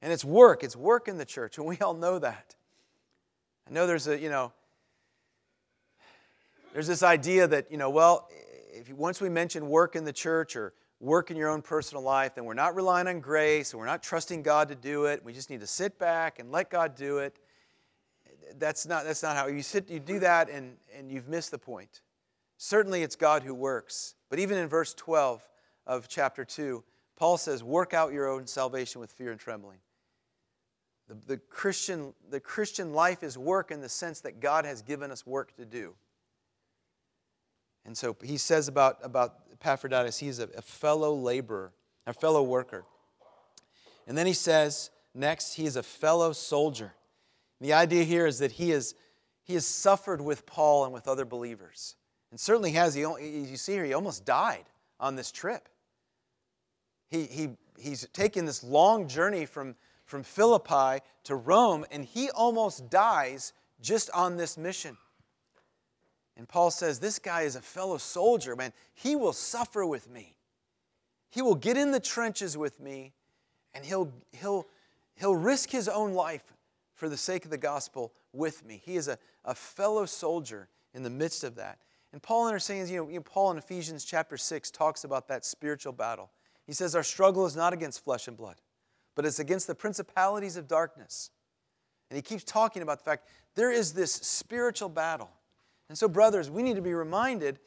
[0.01, 2.55] And it's work, it's work in the church, and we all know that.
[3.67, 4.51] I know there's a, you know,
[6.73, 8.27] there's this idea that, you know, well,
[8.75, 12.03] if you, once we mention work in the church or work in your own personal
[12.03, 15.23] life, then we're not relying on grace and we're not trusting God to do it.
[15.23, 17.39] We just need to sit back and let God do it.
[18.57, 21.57] That's not, that's not how you sit, you do that and, and you've missed the
[21.57, 22.01] point.
[22.57, 24.15] Certainly, it's God who works.
[24.29, 25.47] But even in verse 12
[25.85, 26.83] of chapter 2,
[27.17, 29.79] Paul says, Work out your own salvation with fear and trembling.
[31.07, 35.11] The, the, Christian, the Christian life is work in the sense that God has given
[35.11, 35.95] us work to do.
[37.85, 41.71] And so he says about, about Epaphroditus, he's a, a fellow laborer,
[42.07, 42.83] a fellow worker.
[44.07, 46.93] And then he says, next, he is a fellow soldier.
[47.61, 48.95] The idea here is that he, is,
[49.43, 51.95] he has suffered with Paul and with other believers.
[52.31, 52.95] And certainly has.
[52.95, 54.65] He, you see here, he almost died
[54.99, 55.69] on this trip.
[57.09, 62.89] He, he, he's taken this long journey from, from Philippi to Rome, and he almost
[62.89, 64.97] dies just on this mission.
[66.37, 68.73] And Paul says, This guy is a fellow soldier, man.
[68.93, 70.35] He will suffer with me.
[71.29, 73.13] He will get in the trenches with me,
[73.73, 74.67] and he'll, he'll,
[75.15, 76.53] he'll risk his own life
[76.93, 78.81] for the sake of the gospel with me.
[78.83, 81.79] He is a, a fellow soldier in the midst of that.
[82.13, 85.43] And Paul understands, you know, you know, Paul in Ephesians chapter 6 talks about that
[85.43, 86.31] spiritual battle.
[86.65, 88.61] He says, Our struggle is not against flesh and blood,
[89.15, 91.31] but it's against the principalities of darkness.
[92.09, 95.31] And he keeps talking about the fact there is this spiritual battle.
[95.89, 97.59] And so, brothers, we need to be reminded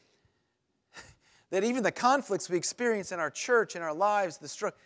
[1.51, 4.79] that even the conflicts we experience in our church, in our lives, the struggle,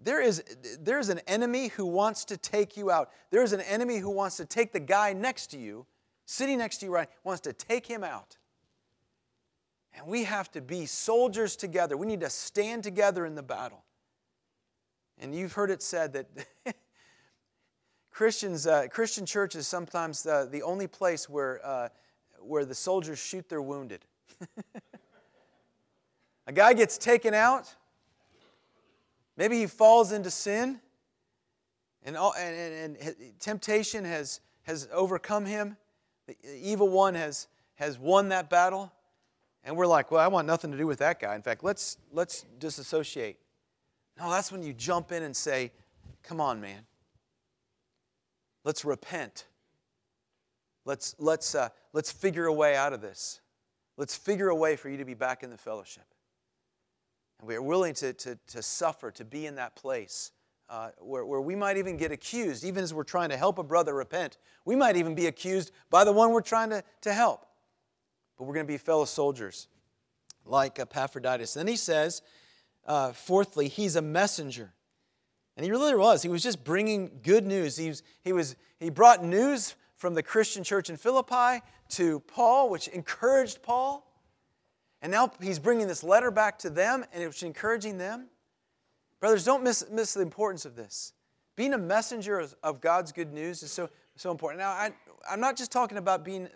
[0.00, 0.42] there is,
[0.80, 3.10] there is an enemy who wants to take you out.
[3.30, 5.86] There is an enemy who wants to take the guy next to you,
[6.24, 8.36] sitting next to you, right, wants to take him out.
[9.94, 11.96] And we have to be soldiers together.
[11.96, 13.82] We need to stand together in the battle.
[15.18, 16.28] And you've heard it said that
[18.10, 21.88] Christians, uh, Christian church is sometimes uh, the only place where, uh,
[22.48, 24.04] where the soldiers shoot their wounded.
[26.46, 27.74] a guy gets taken out.
[29.36, 30.80] Maybe he falls into sin,
[32.02, 35.76] and, all, and, and, and temptation has, has overcome him.
[36.26, 38.92] The evil one has, has won that battle.
[39.62, 41.34] And we're like, well, I want nothing to do with that guy.
[41.34, 43.36] In fact, let's, let's disassociate.
[44.18, 45.72] No, that's when you jump in and say,
[46.22, 46.86] come on, man.
[48.64, 49.46] Let's repent.
[50.88, 53.42] Let's, let's, uh, let's figure a way out of this.
[53.98, 56.06] Let's figure a way for you to be back in the fellowship.
[57.38, 60.32] And we are willing to, to, to suffer, to be in that place
[60.70, 63.62] uh, where, where we might even get accused, even as we're trying to help a
[63.62, 64.38] brother repent.
[64.64, 67.44] We might even be accused by the one we're trying to, to help.
[68.38, 69.68] But we're going to be fellow soldiers
[70.46, 71.54] like Epaphroditus.
[71.54, 72.22] And then he says,
[72.86, 74.72] uh, fourthly, he's a messenger.
[75.54, 76.22] And he really was.
[76.22, 77.76] He was just bringing good news.
[77.76, 82.70] He, was, he, was, he brought news from the Christian church in Philippi to Paul,
[82.70, 84.10] which encouraged Paul.
[85.02, 88.28] And now he's bringing this letter back to them, and it's encouraging them.
[89.20, 91.12] Brothers, don't miss, miss the importance of this.
[91.56, 94.60] Being a messenger of God's good news is so, so important.
[94.60, 94.90] Now, I,
[95.28, 96.48] I'm not just talking about being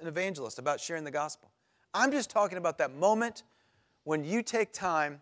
[0.00, 1.50] an evangelist, about sharing the gospel.
[1.94, 3.44] I'm just talking about that moment
[4.04, 5.20] when you take time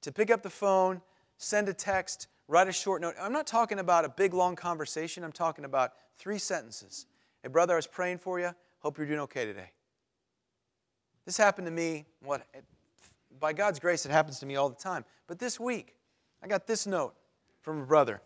[0.00, 1.02] to pick up the phone,
[1.36, 3.14] send a text, write a short note.
[3.20, 5.24] I'm not talking about a big, long conversation.
[5.24, 7.06] I'm talking about three sentences.
[7.42, 8.50] Hey, brother, I was praying for you.
[8.80, 9.70] Hope you're doing okay today.
[11.24, 12.46] This happened to me, what,
[13.38, 15.04] by God's grace, it happens to me all the time.
[15.26, 15.96] But this week,
[16.42, 17.14] I got this note
[17.62, 18.20] from a brother.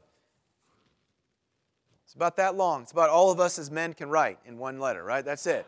[2.05, 2.83] It's about that long.
[2.83, 5.25] It's about all of us as men can write in one letter, right?
[5.25, 5.67] That's it.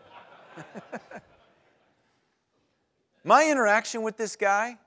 [3.24, 4.78] My interaction with this guy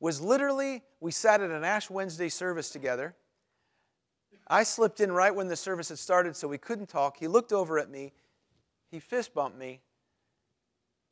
[0.00, 3.14] was literally we sat at an Ash Wednesday service together.
[4.50, 7.18] I slipped in right when the service had started, so we couldn't talk.
[7.18, 8.12] He looked over at me,
[8.90, 9.80] he fist bumped me,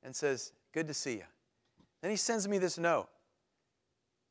[0.02, 1.24] and says, Good to see you.
[2.02, 3.08] Then he sends me this note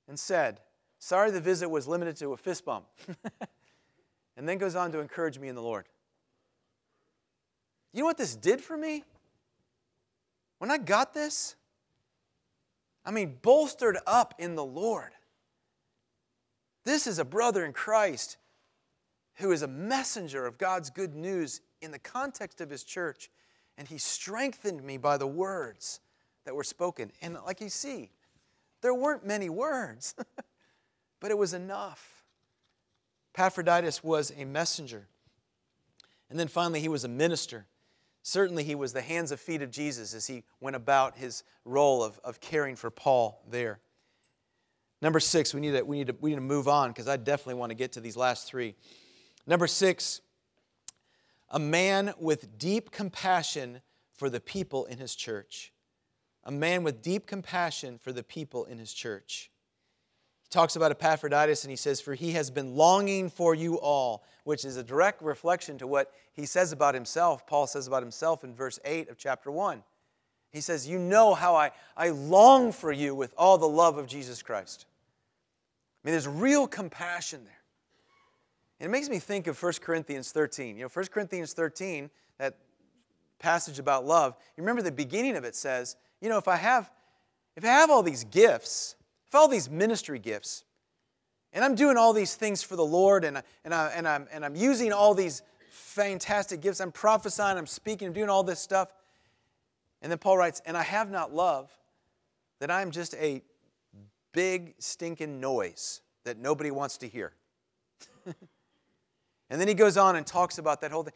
[0.08, 0.60] and said,
[1.00, 2.86] Sorry the visit was limited to a fist bump.
[4.38, 5.86] and then goes on to encourage me in the Lord.
[7.94, 9.04] You know what this did for me?
[10.60, 11.56] When I got this,
[13.06, 15.12] I mean, bolstered up in the Lord.
[16.86, 18.38] This is a brother in Christ
[19.36, 23.30] who is a messenger of God's good news in the context of his church.
[23.78, 26.00] And he strengthened me by the words
[26.46, 27.12] that were spoken.
[27.22, 28.12] And like you see,
[28.82, 30.16] there weren't many words,
[31.20, 32.24] but it was enough.
[33.34, 35.08] Epaphroditus was a messenger.
[36.30, 37.66] And then finally, he was a minister.
[38.24, 42.04] Certainly, he was the hands and feet of Jesus as he went about his role
[42.04, 43.80] of, of caring for Paul there.
[45.02, 47.18] Number six, we need to, we need to, we need to move on because I
[47.18, 48.76] definitely want to get to these last three.
[49.48, 50.22] Number six,
[51.50, 53.82] a man with deep compassion
[54.14, 55.72] for the people in his church.
[56.44, 59.50] A man with deep compassion for the people in his church.
[60.44, 64.24] He talks about Epaphroditus and he says, For he has been longing for you all,
[64.44, 67.48] which is a direct reflection to what he says about himself.
[67.48, 69.84] Paul says about himself in verse 8 of chapter 1.
[70.52, 74.08] He says, You know how I, I long for you with all the love of
[74.08, 74.86] Jesus Christ.
[76.04, 77.55] I mean, there's real compassion there.
[78.80, 80.78] And it makes me think of 1 Corinthians 13.
[80.78, 82.58] You know, 1 Corinthians 13, that
[83.40, 86.90] passage about love, you remember the beginning of it says, you know, if I have
[87.56, 88.96] if I have all these gifts,
[89.28, 90.66] if all these ministry gifts,
[91.54, 94.28] and I'm doing all these things for the Lord, and, I, and, I, and, I'm,
[94.32, 98.60] and I'm using all these fantastic gifts, I'm prophesying, I'm speaking, I'm doing all this
[98.60, 98.90] stuff.
[100.02, 101.72] And then Paul writes, and I have not love,
[102.60, 103.42] that I'm just a
[104.34, 107.32] big stinking noise that nobody wants to hear.
[109.50, 111.14] and then he goes on and talks about that whole thing.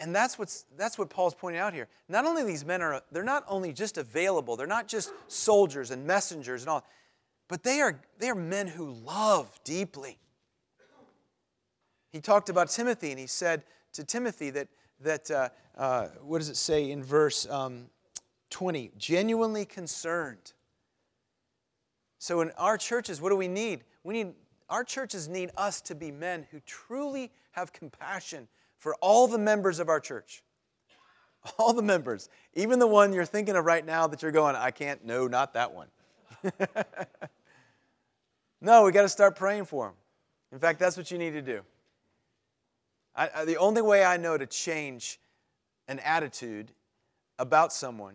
[0.00, 1.88] And that's, what's, that's what Paul's pointing out here.
[2.08, 6.04] Not only these men are, they're not only just available, they're not just soldiers and
[6.04, 6.84] messengers and all,
[7.48, 10.18] but they are, they are men who love deeply.
[12.12, 14.68] He talked about Timothy and he said to Timothy that,
[15.00, 17.86] that uh, uh, what does it say in verse um,
[18.50, 18.92] 20?
[18.96, 20.52] Genuinely concerned.
[22.18, 23.84] So in our churches, what do we need?
[24.02, 24.34] We need
[24.70, 28.48] our churches need us to be men who truly have compassion
[28.78, 30.42] for all the members of our church.
[31.58, 34.70] All the members, even the one you're thinking of right now that you're going, I
[34.70, 35.88] can't, no, not that one.
[38.62, 39.94] no, we got to start praying for them.
[40.52, 41.60] In fact, that's what you need to do.
[43.14, 45.20] I, I, the only way I know to change
[45.86, 46.72] an attitude
[47.38, 48.14] about someone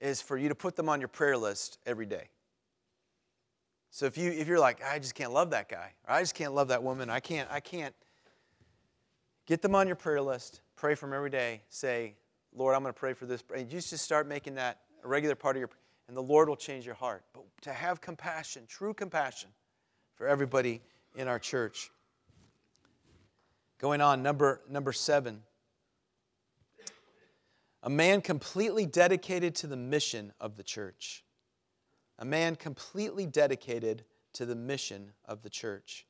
[0.00, 2.28] is for you to put them on your prayer list every day.
[3.90, 6.34] So if you if you're like, I just can't love that guy, or I just
[6.34, 7.94] can't love that woman, I can't, I can't,
[9.46, 10.60] Get them on your prayer list.
[10.76, 11.62] Pray for them every day.
[11.68, 12.14] Say,
[12.54, 13.42] Lord, I'm going to pray for this.
[13.54, 15.70] And you just start making that a regular part of your,
[16.08, 17.24] and the Lord will change your heart.
[17.32, 19.50] But to have compassion, true compassion
[20.14, 20.80] for everybody
[21.16, 21.90] in our church.
[23.78, 25.42] Going on, number, number seven.
[27.82, 31.24] A man completely dedicated to the mission of the church.
[32.18, 36.06] A man completely dedicated to the mission of the church.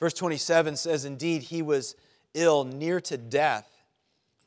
[0.00, 1.94] Verse 27 says, Indeed, he was
[2.38, 3.68] ill, near to death.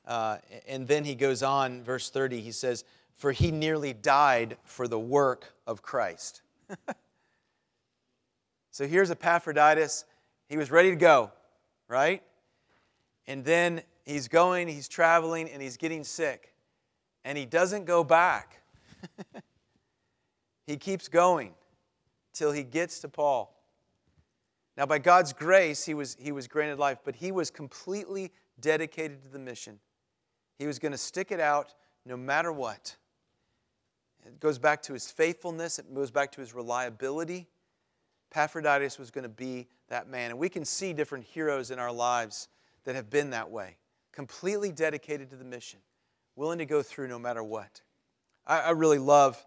[0.05, 0.37] Uh,
[0.67, 2.83] and then he goes on, verse 30, he says,
[3.17, 6.41] For he nearly died for the work of Christ.
[8.71, 10.05] so here's Epaphroditus.
[10.49, 11.31] He was ready to go,
[11.87, 12.23] right?
[13.27, 16.53] And then he's going, he's traveling, and he's getting sick.
[17.23, 18.61] And he doesn't go back.
[20.67, 21.53] he keeps going
[22.33, 23.55] till he gets to Paul.
[24.78, 29.22] Now, by God's grace, he was, he was granted life, but he was completely dedicated
[29.24, 29.80] to the mission.
[30.57, 31.74] He was going to stick it out
[32.05, 32.95] no matter what.
[34.26, 37.47] It goes back to his faithfulness, it goes back to his reliability.
[38.32, 40.30] Epaphroditus was going to be that man.
[40.30, 42.47] And we can see different heroes in our lives
[42.86, 43.76] that have been that way,
[44.13, 45.80] completely dedicated to the mission,
[46.36, 47.82] willing to go through no matter what.
[48.47, 49.43] I, I really love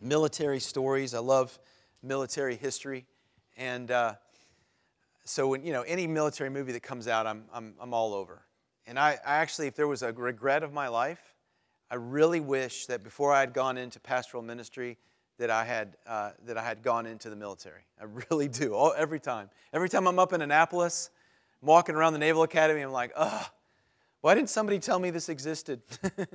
[0.00, 1.58] military stories, I love
[2.02, 3.06] military history.
[3.56, 4.14] And uh,
[5.28, 8.42] so, when, you know, any military movie that comes out, I'm, I'm, I'm all over.
[8.86, 11.34] And I, I actually, if there was a regret of my life,
[11.90, 14.98] I really wish that before I had gone into pastoral ministry,
[15.38, 17.82] that I had uh, that I had gone into the military.
[18.00, 18.74] I really do.
[18.74, 21.10] All, every time, every time I'm up in Annapolis,
[21.62, 23.46] I'm walking around the Naval Academy, I'm like, ugh,
[24.20, 25.80] why didn't somebody tell me this existed?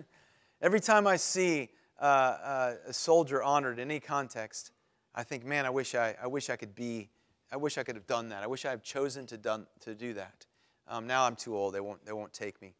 [0.61, 1.69] every time I see
[2.01, 4.71] uh, uh, a soldier honored in any context,
[5.13, 7.09] I think, man, I wish I, I wish I could be,
[7.53, 8.41] I wish I could have done that.
[8.41, 10.47] I wish I had chosen to done to do that.
[10.87, 12.73] Um, now I'm too old; they won't they won't take me.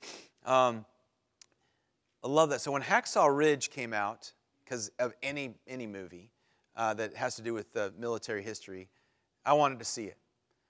[0.46, 0.86] Um,
[2.24, 2.60] I love that.
[2.60, 4.34] So when Hacksaw Ridge came out,
[4.66, 6.32] because of any any movie
[6.76, 7.68] uh, that has to do with
[8.00, 8.90] military history,
[9.46, 10.18] I wanted to see it.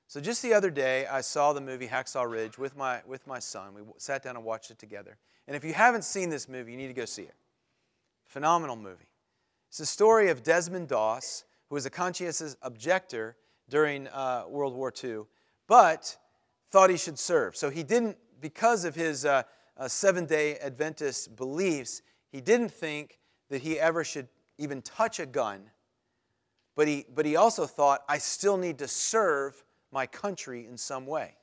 [0.08, 3.40] So just the other day, I saw the movie Hacksaw Ridge with my, with my
[3.40, 3.74] son.
[3.74, 5.18] We sat down and watched it together.
[5.48, 7.34] And if you haven't seen this movie, you need to go see it.
[8.26, 9.08] Phenomenal movie.
[9.70, 13.38] It's the story of Desmond Doss, who was a conscientious objector
[13.74, 15.22] during uh, World War II,
[15.68, 16.16] but
[16.70, 17.56] thought he should serve.
[17.56, 19.42] So he didn't, because of his uh,
[19.76, 23.18] uh, seven day Adventist beliefs, he didn't think
[23.50, 24.28] that he ever should
[24.60, 25.72] even touch a gun.
[26.76, 31.08] But he, but he also thought, I still need to serve my country in some
[31.08, 31.34] way.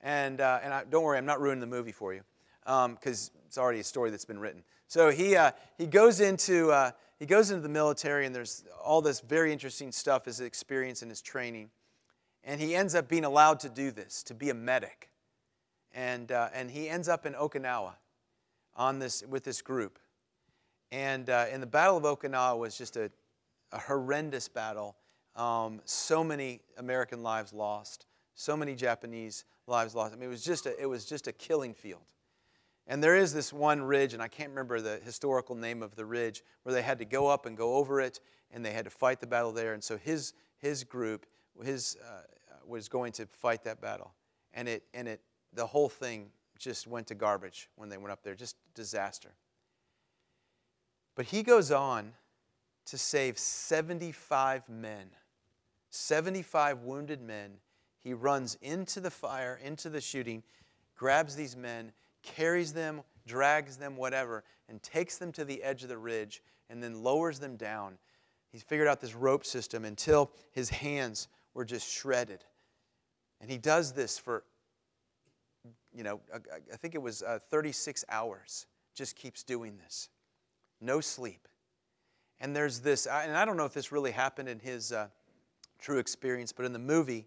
[0.00, 2.22] And, uh, and I, don't worry, I'm not ruining the movie for you
[2.64, 4.64] because um, it's already a story that's been written.
[4.88, 6.90] So he, uh, he, goes into, uh,
[7.24, 11.10] he goes into the military, and there's all this very interesting stuff, his experience and
[11.10, 11.70] his training.
[12.44, 15.08] And he ends up being allowed to do this, to be a medic.
[15.94, 17.94] And, uh, and he ends up in Okinawa
[18.76, 19.98] on this, with this group.
[20.92, 23.10] And, uh, and the Battle of Okinawa was just a,
[23.72, 24.94] a horrendous battle
[25.34, 28.04] um, so many American lives lost,
[28.34, 30.12] so many Japanese lives lost.
[30.12, 32.02] I mean, it was just a, it was just a killing field.
[32.86, 36.04] And there is this one ridge, and I can't remember the historical name of the
[36.04, 38.20] ridge, where they had to go up and go over it,
[38.50, 39.72] and they had to fight the battle there.
[39.72, 41.26] And so his, his group
[41.62, 42.22] his, uh,
[42.66, 44.12] was going to fight that battle.
[44.52, 45.20] And, it, and it,
[45.52, 46.28] the whole thing
[46.58, 49.30] just went to garbage when they went up there, just disaster.
[51.14, 52.12] But he goes on
[52.86, 55.10] to save 75 men
[55.94, 57.52] 75 wounded men.
[58.00, 60.42] He runs into the fire, into the shooting,
[60.96, 61.92] grabs these men,
[62.24, 66.82] carries them, drags them, whatever, and takes them to the edge of the ridge and
[66.82, 67.98] then lowers them down.
[68.50, 72.44] He's figured out this rope system until his hands were just shredded.
[73.40, 74.44] And he does this for,
[75.94, 76.20] you know,
[76.72, 80.08] I think it was uh, 36 hours, just keeps doing this.
[80.80, 81.46] No sleep.
[82.40, 84.92] And there's this, and I don't know if this really happened in his.
[84.92, 85.08] Uh,
[85.84, 86.52] true experience.
[86.52, 87.26] But in the movie,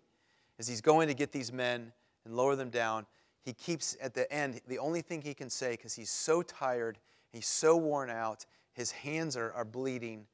[0.59, 1.93] as he's going to get these men
[2.25, 3.05] and lower them down,
[3.47, 6.97] he keeps at the end, the only thing he can say, because he's so tired,
[7.31, 10.25] he's so worn out, his hands are, are bleeding.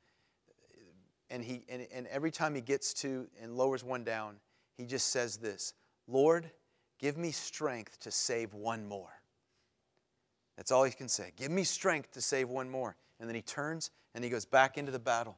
[1.30, 4.38] And, he, and, and every time he gets to and lowers one down,
[4.80, 5.76] he just says this
[6.08, 6.50] Lord,
[6.98, 9.22] give me strength to save one more.
[10.58, 11.34] That's all he can say.
[11.36, 12.96] Give me strength to save one more.
[13.20, 15.38] And then he turns and he goes back into the battle.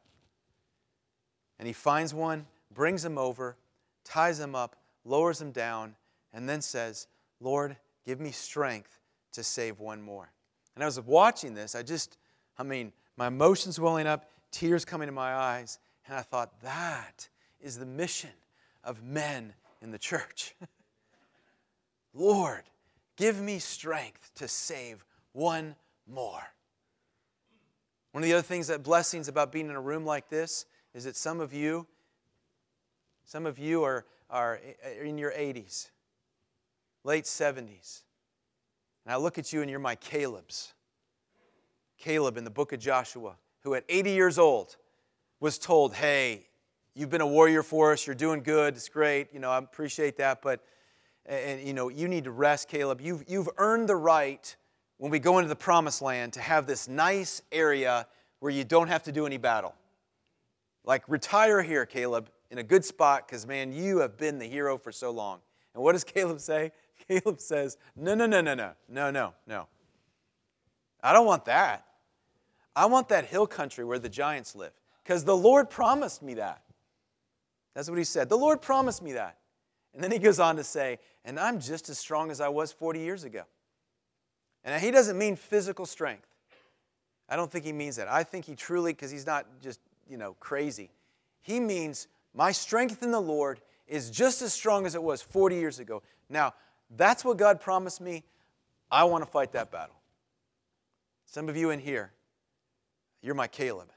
[1.59, 3.57] And he finds one brings him over,
[4.05, 5.95] ties him up, lowers him down,
[6.31, 7.07] and then says,
[7.39, 8.99] Lord, give me strength
[9.33, 10.31] to save one more.
[10.75, 12.17] And I was watching this, I just,
[12.57, 17.29] I mean, my emotions welling up, tears coming to my eyes, and I thought, that
[17.59, 18.31] is the mission
[18.83, 20.55] of men in the church.
[22.13, 22.63] Lord,
[23.15, 25.75] give me strength to save one
[26.07, 26.43] more.
[28.11, 31.03] One of the other things that blessings about being in a room like this is
[31.03, 31.85] that some of you,
[33.25, 34.61] some of you are, are
[35.03, 35.89] in your 80s,
[37.05, 38.01] late 70s.
[39.05, 40.73] And I look at you and you're my Caleb's.
[41.97, 44.75] Caleb in the book of Joshua, who at 80 years old
[45.39, 46.47] was told, Hey,
[46.93, 50.17] you've been a warrior for us, you're doing good, it's great, you know, I appreciate
[50.17, 50.61] that, but
[51.27, 53.01] and you know, you need to rest, Caleb.
[53.01, 54.55] You've, you've earned the right
[54.97, 58.07] when we go into the promised land to have this nice area
[58.39, 59.73] where you don't have to do any battle.
[60.83, 64.77] Like, retire here, Caleb, in a good spot, because man, you have been the hero
[64.77, 65.39] for so long.
[65.73, 66.71] And what does Caleb say?
[67.07, 69.67] Caleb says, No, no, no, no, no, no, no, no.
[71.01, 71.85] I don't want that.
[72.75, 76.61] I want that hill country where the giants live, because the Lord promised me that.
[77.73, 78.29] That's what he said.
[78.29, 79.37] The Lord promised me that.
[79.93, 82.71] And then he goes on to say, And I'm just as strong as I was
[82.71, 83.43] 40 years ago.
[84.63, 86.27] And he doesn't mean physical strength.
[87.29, 88.07] I don't think he means that.
[88.07, 89.79] I think he truly, because he's not just,
[90.09, 90.89] you know, crazy.
[91.41, 95.55] He means my strength in the Lord is just as strong as it was 40
[95.55, 96.01] years ago.
[96.29, 96.53] Now,
[96.89, 98.23] that's what God promised me.
[98.91, 99.95] I want to fight that battle.
[101.25, 102.11] Some of you in here,
[103.21, 103.89] you're my Caleb.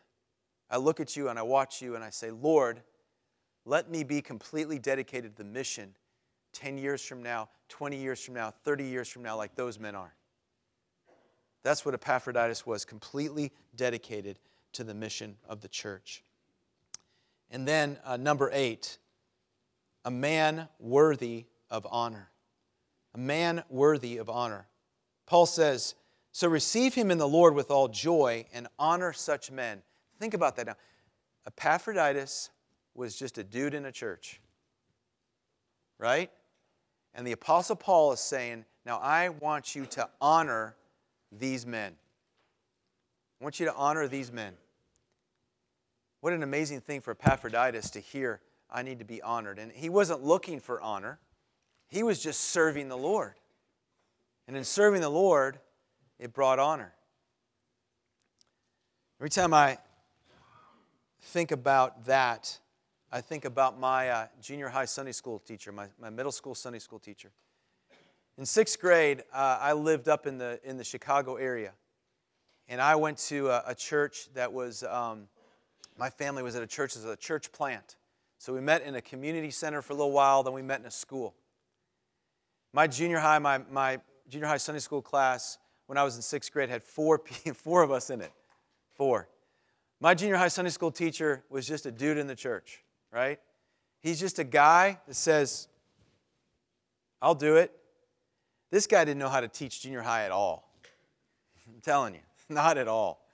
[0.70, 2.82] I look at you and I watch you and I say, Lord,
[3.64, 5.94] let me be completely dedicated to the mission
[6.52, 9.94] 10 years from now, 20 years from now, 30 years from now, like those men
[9.94, 10.14] are.
[11.62, 14.38] That's what Epaphroditus was, completely dedicated
[14.72, 16.22] to the mission of the church.
[17.50, 18.98] And then, uh, number eight,
[20.04, 22.30] a man worthy of honor.
[23.18, 24.68] A man worthy of honor.
[25.26, 25.96] Paul says,
[26.30, 29.82] So receive him in the Lord with all joy and honor such men.
[30.20, 30.76] Think about that now.
[31.44, 32.50] Epaphroditus
[32.94, 34.40] was just a dude in a church,
[35.98, 36.30] right?
[37.12, 40.76] And the Apostle Paul is saying, Now I want you to honor
[41.32, 41.94] these men.
[43.40, 44.54] I want you to honor these men.
[46.20, 48.40] What an amazing thing for Epaphroditus to hear,
[48.70, 49.58] I need to be honored.
[49.58, 51.18] And he wasn't looking for honor,
[51.88, 53.34] he was just serving the Lord.
[54.46, 55.58] And in serving the Lord,
[56.18, 56.94] it brought honor.
[59.20, 59.78] Every time I
[61.20, 62.58] think about that,
[63.10, 66.78] I think about my uh, junior high Sunday school teacher, my, my middle school Sunday
[66.78, 67.30] school teacher.
[68.36, 71.72] In sixth grade, uh, I lived up in the, in the Chicago area.
[72.68, 75.28] And I went to a, a church that was, um,
[75.98, 77.96] my family was at a church, as a church plant.
[78.38, 80.86] So we met in a community center for a little while, then we met in
[80.86, 81.34] a school.
[82.72, 86.52] My junior high, my, my junior high Sunday school class, when I was in sixth
[86.52, 87.22] grade, had four,
[87.54, 88.32] four of us in it.
[88.94, 89.28] Four.
[90.00, 93.40] My junior high Sunday school teacher was just a dude in the church, right?
[94.00, 95.68] He's just a guy that says,
[97.20, 97.72] I'll do it.
[98.70, 100.70] This guy didn't know how to teach junior high at all.
[101.68, 103.24] I'm telling you, not at all.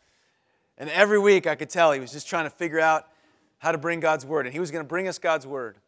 [0.78, 3.06] And every week I could tell he was just trying to figure out
[3.58, 4.46] how to bring God's word.
[4.46, 5.78] And he was going to bring us God's word,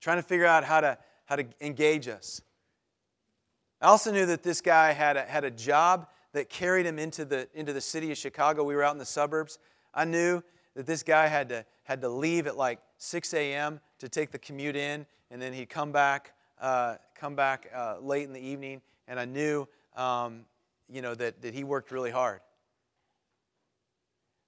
[0.00, 2.40] trying to figure out how to, how to engage us.
[3.80, 7.24] I also knew that this guy had a, had a job that carried him into
[7.24, 8.64] the, into the city of Chicago.
[8.64, 9.58] We were out in the suburbs.
[9.94, 10.42] I knew
[10.74, 13.80] that this guy had to, had to leave at like 6 a.m.
[13.98, 18.24] to take the commute in, and then he'd come back uh, come back uh, late
[18.24, 20.44] in the evening, and I knew, um,
[20.88, 22.40] you know, that, that he worked really hard.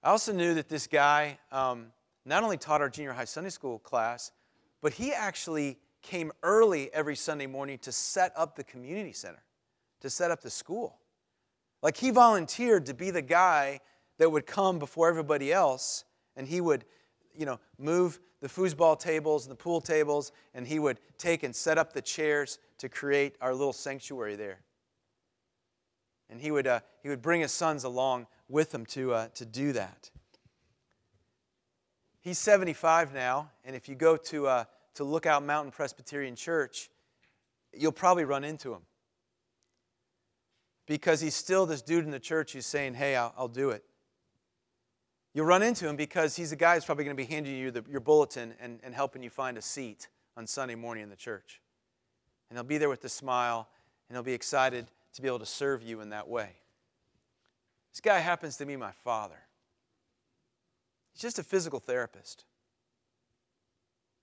[0.02, 1.86] I also knew that this guy um,
[2.24, 4.32] not only taught our junior high Sunday school class,
[4.80, 9.42] but he actually came early every Sunday morning to set up the community center,
[10.00, 10.98] to set up the school.
[11.82, 13.80] Like he volunteered to be the guy
[14.18, 16.04] that would come before everybody else,
[16.36, 16.84] and he would,
[17.34, 21.54] you know, move the foosball tables and the pool tables, and he would take and
[21.54, 24.60] set up the chairs to create our little sanctuary there.
[26.30, 29.46] And he would, uh, he would bring his sons along with him to, uh, to
[29.46, 30.10] do that.
[32.20, 34.64] He's 75 now, and if you go to, uh,
[34.98, 36.90] to Lookout Mountain Presbyterian Church,
[37.72, 38.80] you'll probably run into him.
[40.86, 43.84] Because he's still this dude in the church who's saying, Hey, I'll, I'll do it.
[45.32, 47.70] You'll run into him because he's the guy who's probably going to be handing you
[47.70, 51.16] the, your bulletin and, and helping you find a seat on Sunday morning in the
[51.16, 51.60] church.
[52.50, 53.68] And he'll be there with a smile,
[54.08, 56.56] and he'll be excited to be able to serve you in that way.
[57.92, 59.38] This guy happens to be my father.
[61.12, 62.46] He's just a physical therapist.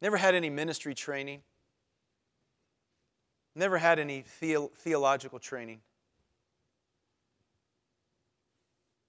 [0.02, 1.41] Never had any ministry training.
[3.56, 5.82] Never had any theo- theological training.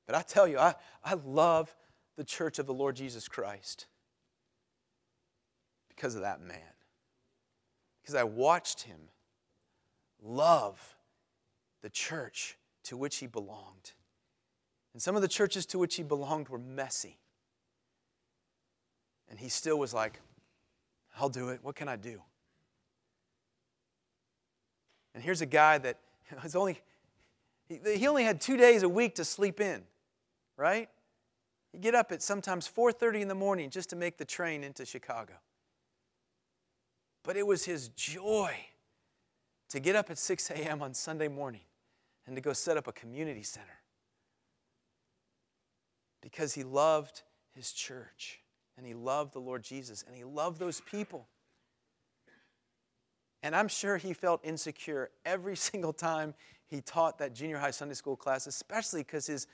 [0.07, 0.75] But I tell you, I,
[1.05, 1.75] I love
[2.17, 3.87] the church of the Lord Jesus Christ
[5.89, 6.61] because of that man.
[8.01, 8.99] Because I watched him
[10.23, 10.97] love
[11.83, 13.93] the church to which he belonged.
[14.93, 17.19] And some of the churches to which he belonged were messy.
[19.29, 20.21] And he still was like,
[21.19, 21.61] I'll do it.
[21.63, 22.21] What can I do?
[25.15, 25.99] And here's a guy that
[26.43, 26.81] was only,
[27.69, 29.83] he only had two days a week to sleep in,
[30.57, 30.89] right?
[31.73, 34.85] He'd get up at sometimes 4.30 in the morning just to make the train into
[34.85, 35.35] Chicago.
[37.23, 38.55] But it was his joy
[39.71, 40.83] to get up at 6 a.m.
[40.83, 41.63] on Sunday morning
[42.27, 43.81] and to go set up a community center
[46.21, 47.23] because he loved
[47.55, 48.41] his church
[48.77, 51.27] and he loved the Lord Jesus and he loved those people.
[53.43, 56.35] And I'm sure he felt insecure every single time
[56.67, 59.47] he taught that junior high Sunday school class, especially because his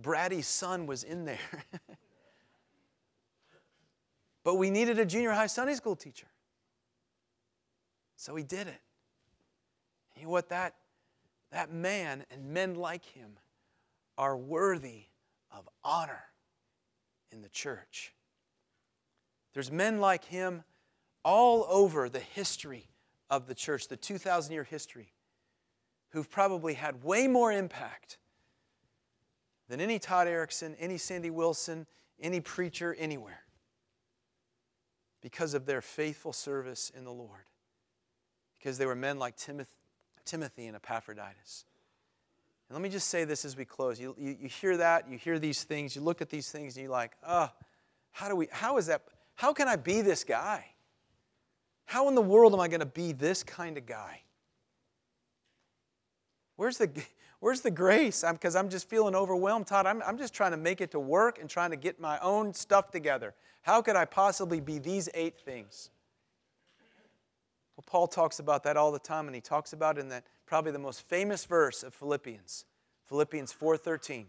[0.00, 1.38] bratty son was in there.
[4.44, 6.28] but we needed a junior high Sunday school teacher.
[8.16, 8.80] So he did it.
[10.14, 10.50] And You know what?
[10.50, 10.74] That,
[11.50, 13.32] that man and men like him
[14.16, 15.06] are worthy
[15.50, 16.22] of honor
[17.32, 18.14] in the church.
[19.54, 20.64] There's men like him
[21.24, 22.88] all over the history
[23.30, 25.12] of the church, the 2,000 year history,
[26.10, 28.18] who've probably had way more impact
[29.68, 31.86] than any Todd Erickson, any Sandy Wilson,
[32.20, 33.42] any preacher anywhere
[35.22, 37.46] because of their faithful service in the Lord.
[38.58, 41.64] Because they were men like Timothy and Epaphroditus.
[42.68, 44.00] And let me just say this as we close.
[44.00, 46.84] You, you, you hear that, you hear these things, you look at these things, and
[46.84, 47.50] you're like, oh,
[48.10, 49.02] how do we, how is that,
[49.34, 50.66] how can I be this guy?
[51.84, 54.22] How in the world am I going to be this kind of guy?
[56.56, 56.90] Where's the,
[57.40, 58.24] where's the grace?
[58.30, 59.86] Because I'm, I'm, just feeling overwhelmed, Todd.
[59.86, 62.54] I'm, I'm just trying to make it to work and trying to get my own
[62.54, 63.34] stuff together.
[63.62, 65.90] How could I possibly be these eight things?
[67.76, 70.72] Well, Paul talks about that all the time, and he talks about in that probably
[70.72, 72.64] the most famous verse of Philippians,
[73.06, 74.26] Philippians 4:13.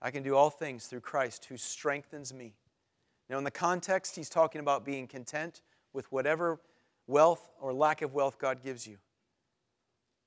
[0.00, 2.54] I can do all things through Christ who strengthens me.
[3.28, 5.62] Now, in the context, he's talking about being content
[5.92, 6.60] with whatever
[7.06, 8.98] wealth or lack of wealth God gives you.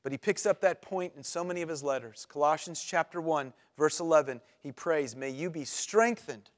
[0.04, 2.26] But he picks up that point in so many of his letters.
[2.30, 6.50] Colossians chapter 1, verse 11, he prays, May you be strengthened.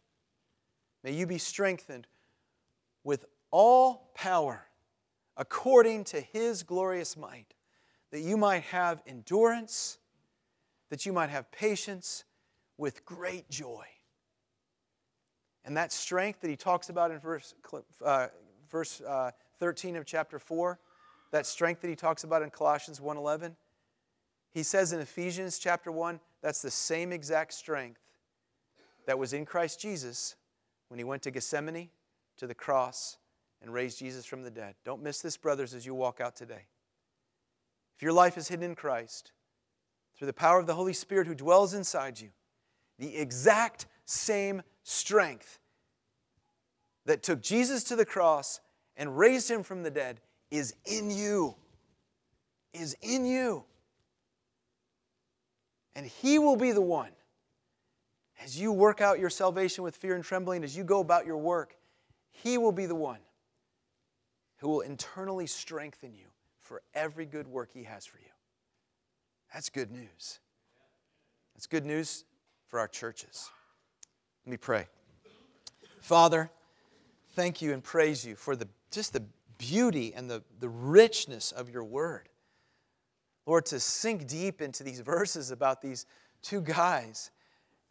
[1.04, 2.08] May you be strengthened
[3.04, 4.66] with all power
[5.38, 7.56] according to his glorious might
[8.12, 9.98] that you might have endurance,
[10.90, 12.26] that you might have patience
[12.78, 13.86] with great joy.
[15.64, 17.54] And that strength that he talks about in verse,
[18.04, 18.28] uh,
[18.70, 20.80] verse uh, 13 of chapter 4,
[21.32, 23.56] that strength that he talks about in Colossians 1.11,
[24.54, 28.02] he says in Ephesians chapter 1, that's the same exact strength
[29.06, 30.36] that was in Christ Jesus
[30.90, 31.90] when he went to Gethsemane,
[32.38, 33.18] to the cross,
[33.62, 34.76] and raised Jesus from the dead.
[34.84, 36.66] Don't miss this, brothers, as you walk out today.
[37.96, 39.32] If your life is hidden in Christ,
[40.18, 42.30] through the power of the Holy Spirit who dwells inside you,
[43.00, 45.60] the exact same strength
[47.06, 48.60] that took Jesus to the cross
[48.96, 51.56] and raised him from the dead is in you.
[52.74, 53.66] Is in you.
[55.96, 57.12] And he will be the one,
[58.44, 61.38] as you work out your salvation with fear and trembling, as you go about your
[61.38, 61.76] work,
[62.32, 63.20] he will be the one
[64.58, 66.28] who will internally strengthen you
[66.60, 68.32] for every good work He has for you.
[69.54, 70.40] That's good news.
[71.54, 72.24] That's good news
[72.68, 73.50] for our churches.
[74.46, 74.88] Let me pray.
[76.00, 76.50] Father,
[77.34, 79.24] thank you and praise you for the, just the
[79.58, 82.28] beauty and the, the richness of your word.
[83.46, 86.06] Lord, to sink deep into these verses about these
[86.42, 87.32] two guys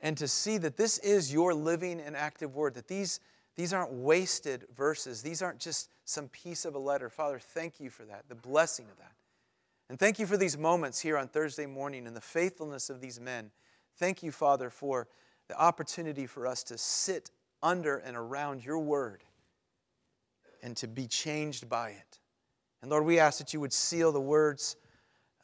[0.00, 3.20] and to see that this is your living and active word, that these,
[3.56, 7.08] these aren't wasted verses, these aren't just some piece of a letter.
[7.08, 9.12] Father, thank you for that, the blessing of that.
[9.88, 13.20] And thank you for these moments here on Thursday morning and the faithfulness of these
[13.20, 13.50] men.
[13.96, 15.08] Thank you, Father, for
[15.50, 19.24] the opportunity for us to sit under and around your word
[20.62, 22.20] and to be changed by it.
[22.80, 24.76] And Lord, we ask that you would seal the words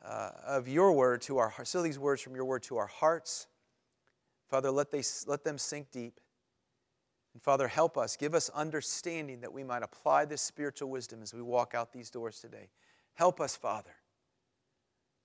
[0.05, 2.87] uh, of your word to our hearts, seal these words from your word to our
[2.87, 3.49] hearts.
[4.49, 6.21] Father, let, they, let them sink deep.
[7.35, 8.17] And Father, help us.
[8.17, 12.11] Give us understanding that we might apply this spiritual wisdom as we walk out these
[12.11, 12.69] doors today.
[13.15, 13.97] Help us, Father,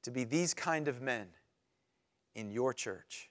[0.02, 1.28] to be these kind of men
[2.34, 3.31] in your church.